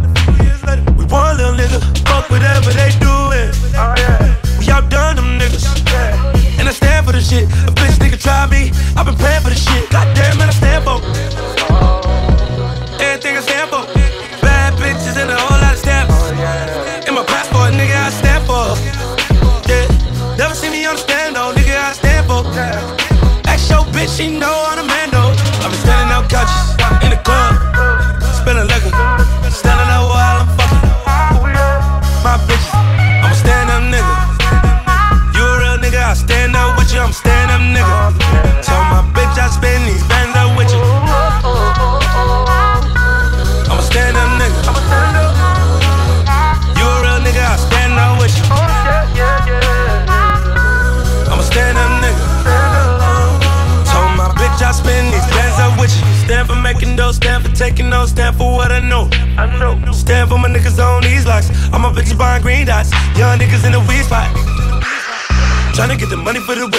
we 0.98 1.06
one 1.14 1.38
little 1.38 1.54
nigga. 1.54 1.78
Fuck 2.10 2.26
whatever 2.34 2.74
they 2.74 2.90
doing. 2.98 3.54
We 4.58 4.66
outdone 4.74 5.22
them 5.22 5.38
niggas. 5.38 5.62
And 6.58 6.68
I 6.68 6.74
stand 6.74 7.06
for 7.06 7.12
the 7.14 7.22
shit. 7.22 7.46
A 7.70 7.72
bitch 7.78 8.02
nigga 8.02 8.18
try 8.18 8.50
me. 8.50 8.74
I've 8.98 9.06
been 9.06 9.16
praying 9.16 9.46
get 66.10 66.16
the 66.16 66.24
money 66.24 66.40
for 66.40 66.56
the 66.56 66.77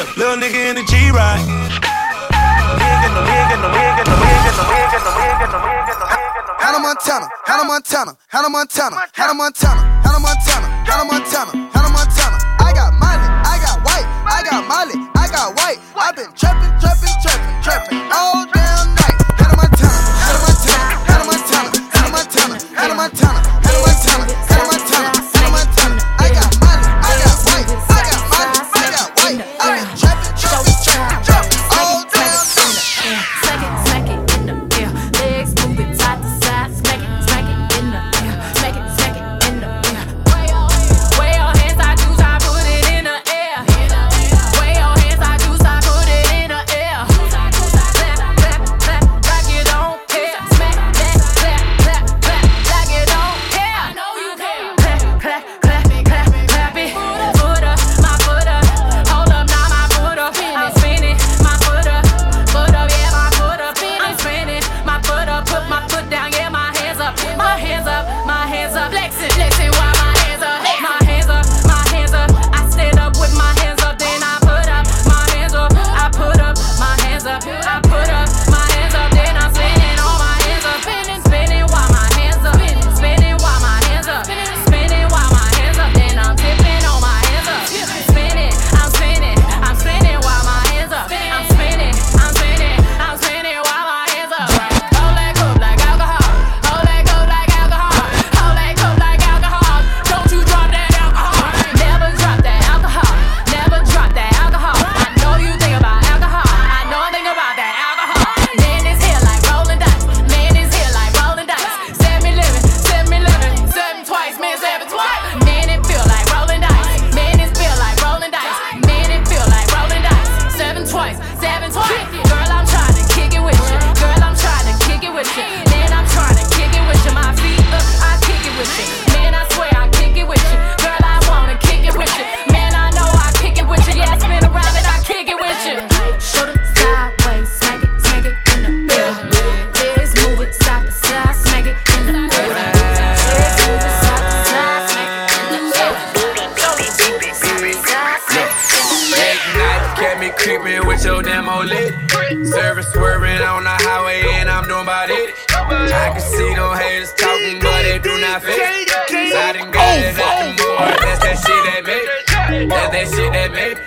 Service 152.28 152.92
swerving 152.92 153.40
on 153.40 153.64
the 153.64 153.72
highway 153.88 154.20
and 154.36 154.50
I'm 154.50 154.68
doing 154.68 154.82
about 154.82 155.08
it. 155.08 155.32
I 155.48 156.12
can 156.12 156.20
see 156.20 156.52
no 156.52 156.74
haters 156.74 157.14
talking, 157.14 157.58
but 157.58 157.80
they 157.88 157.98
do 157.98 158.20
not 158.20 158.42
fit. 158.42 158.60
I 158.60 159.56
done 159.56 159.70
got 159.70 159.96
it 159.96 160.12
out 160.20 160.44
the 160.44 160.52
more. 160.60 160.92
That's 161.08 161.24
that 161.24 161.40
shit 161.40 161.64
that 161.64 161.88
made. 161.88 162.68
That's 162.68 162.92
that 162.92 163.08
shit 163.08 163.32
that 163.32 163.52
made. 163.52 163.80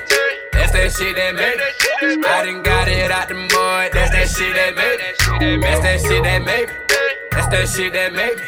That's 0.53 0.71
that 0.71 0.89
shit 0.89 1.15
that 1.17 1.35
made. 1.35 2.25
I 2.25 2.45
done 2.45 2.63
got 2.63 2.87
it 2.87 3.11
out 3.11 3.27
the 3.29 3.35
mud. 3.35 3.91
That's 3.93 4.09
that 4.09 4.27
shit 4.27 4.55
that 4.55 4.73
made. 4.75 5.61
That's 5.61 5.81
that 5.81 6.01
shit 6.01 6.23
that 6.23 6.41
made. 6.43 6.69
That's 7.29 7.47
that 7.47 7.69
shit 7.69 7.93
that 7.93 8.11
made. 8.11 8.41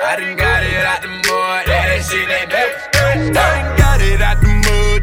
I 0.00 0.16
done 0.16 0.36
got 0.36 0.62
it 0.64 0.80
out 0.80 1.02
the 1.02 1.08
mud. 1.08 1.66
That's 1.66 2.08
that 2.08 2.08
shit 2.08 2.26
that 2.28 2.48
made. 2.48 3.36
I 3.36 3.68
done 3.68 3.76
got 3.76 4.00
it 4.00 4.22
out 4.22 4.40
the 4.40 4.48
mud. 4.48 4.55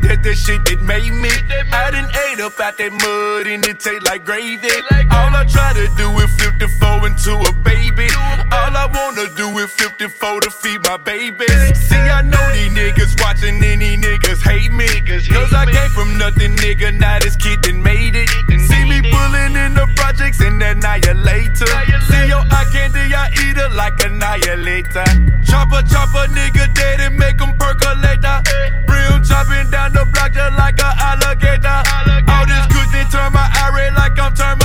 That 0.04 0.22
the 0.22 0.36
shit 0.36 0.64
that 0.66 0.82
made 0.82 1.12
me. 1.12 1.32
I 1.72 1.92
done 1.92 2.12
ate 2.28 2.40
up 2.40 2.60
out 2.60 2.78
that 2.78 2.92
mud 2.92 3.48
and 3.48 3.66
it 3.66 3.80
taste 3.80 4.04
like 4.06 4.26
gravy. 4.26 4.68
All 5.12 5.32
I 5.32 5.46
try 5.48 5.74
to 5.74 5.88
do 5.96 6.08
is 6.20 6.30
flip 6.36 6.60
the 6.60 6.68
four 6.68 7.08
into 7.08 7.34
a 7.34 7.52
baby. 7.64 8.08
All 8.52 8.76
I 8.76 8.86
wanna 8.92 9.32
do 9.36 9.48
is 9.60 9.72
flip 9.72 9.98
the 9.98 10.10
four 10.10 10.42
to 10.42 10.52
feed 10.52 10.84
my 10.84 10.98
babies. 10.98 11.50
See, 11.88 11.96
I 11.96 12.22
know 12.22 12.46
these 12.52 12.72
niggas 12.76 13.16
watching 13.22 13.64
and 13.64 13.82
these 13.82 14.00
niggas 14.00 14.42
hate 14.44 14.72
me. 14.72 14.88
Cause 15.08 15.54
I 15.54 15.66
came 15.72 15.92
from 15.92 16.18
nothing, 16.18 16.56
nigga, 16.58 16.94
now 16.94 17.20
this 17.20 17.36
kid 17.36 17.64
that 17.64 17.76
made 17.76 18.16
it 18.16 18.73
be 19.04 19.12
pulling 19.12 19.56
in 19.56 19.74
the 19.76 19.86
projects 19.96 20.40
and 20.40 20.62
annihilator. 20.64 21.68
See 22.08 22.28
your 22.32 22.44
eye 22.48 22.68
candy, 22.72 23.12
I 23.12 23.28
eat 23.44 23.58
it 23.60 23.72
like 23.76 24.00
annihilator. 24.04 25.04
Chopper, 25.44 25.84
chopper, 25.84 26.26
nigga 26.32 26.74
dead 26.74 27.02
and 27.02 27.18
make 27.18 27.40
him 27.40 27.52
percolator. 27.60 28.40
Brim 28.88 29.24
chopping 29.24 29.70
down 29.70 29.92
the 29.92 30.08
block 30.14 30.32
just 30.32 30.56
like 30.58 30.80
an 30.80 30.96
alligator. 30.98 31.80
All 32.32 32.46
this 32.48 32.66
good, 32.72 32.88
they 32.96 33.04
turn 33.12 33.34
my 33.34 33.44
eye 33.44 33.72
red 33.76 33.94
like 33.94 34.18
I'm 34.20 34.34
turning. 34.34 34.63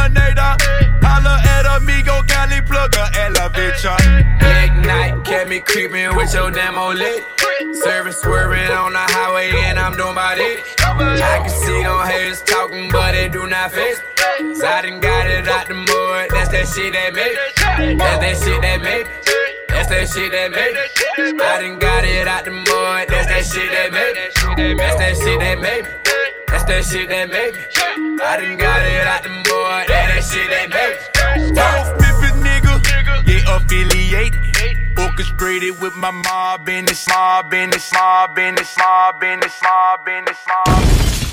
Me 5.48 5.60
creeping 5.60 6.14
with 6.14 6.34
your 6.34 6.44
old 6.44 6.96
lit. 6.96 7.24
Serving 7.72 8.12
swerving 8.12 8.70
on 8.70 8.92
the 8.92 8.98
highway 8.98 9.50
and 9.50 9.78
I'm 9.78 9.96
doing 9.96 10.12
about 10.12 10.38
it. 10.38 10.60
I 10.78 11.40
can 11.40 11.48
see 11.48 11.82
them 11.82 12.06
haters 12.06 12.42
talking, 12.42 12.90
but 12.90 13.12
they 13.12 13.28
do 13.28 13.46
not 13.48 13.72
face. 13.72 14.00
So 14.58 14.66
I 14.66 14.82
done 14.82 15.00
got 15.00 15.26
it 15.26 15.48
out 15.48 15.66
the 15.66 15.74
mud. 15.74 16.28
That's 16.30 16.50
that 16.50 16.68
shit 16.68 16.92
that 16.92 17.14
make. 17.14 17.34
That's 17.98 18.20
that 18.20 18.36
shit 18.44 18.60
that 18.60 18.82
make. 18.82 19.06
That's 19.68 19.88
that 19.88 20.08
shit 20.08 20.32
that 20.32 20.50
make. 20.50 20.76
I 21.40 21.62
done 21.62 21.78
got 21.78 22.04
it 22.04 22.28
out 22.28 22.44
the 22.44 22.50
mud. 22.50 23.08
That's 23.08 23.26
that 23.28 23.44
shit 23.44 23.70
that 23.72 23.92
make. 23.92 24.76
That's 24.76 24.96
that 24.96 25.16
shit 25.16 25.40
that 25.40 25.60
make. 25.60 25.84
That's 26.48 26.64
that 26.64 26.84
shit 26.84 27.08
that 27.08 27.30
make. 27.30 27.54
I 28.20 28.36
done 28.36 28.56
got 28.56 28.82
it 28.82 29.06
out 29.06 29.22
the 29.22 29.30
mud. 29.30 29.86
That's 29.88 30.12
that 30.12 30.24
shit 30.28 30.50
that 30.50 30.68
make. 30.68 30.98
Wolf 31.56 32.00
Memphis 32.00 32.36
nigga, 32.42 33.26
yeah, 33.26 33.56
affiliated. 33.56 34.47
Orchestrated 35.08 35.80
with 35.80 35.96
my 35.96 36.10
mob 36.10 36.68
in 36.68 36.84
this 36.84 37.08
mob 37.08 37.54
in 37.54 37.70
this 37.70 37.90
mob 37.92 38.38
in 38.38 38.54
this 38.54 38.76
mob 38.76 39.22
in 39.22 39.40
this 39.40 39.60
mob 39.62 40.06
in 40.06 40.24
this 40.26 40.38
mob. 40.46 41.27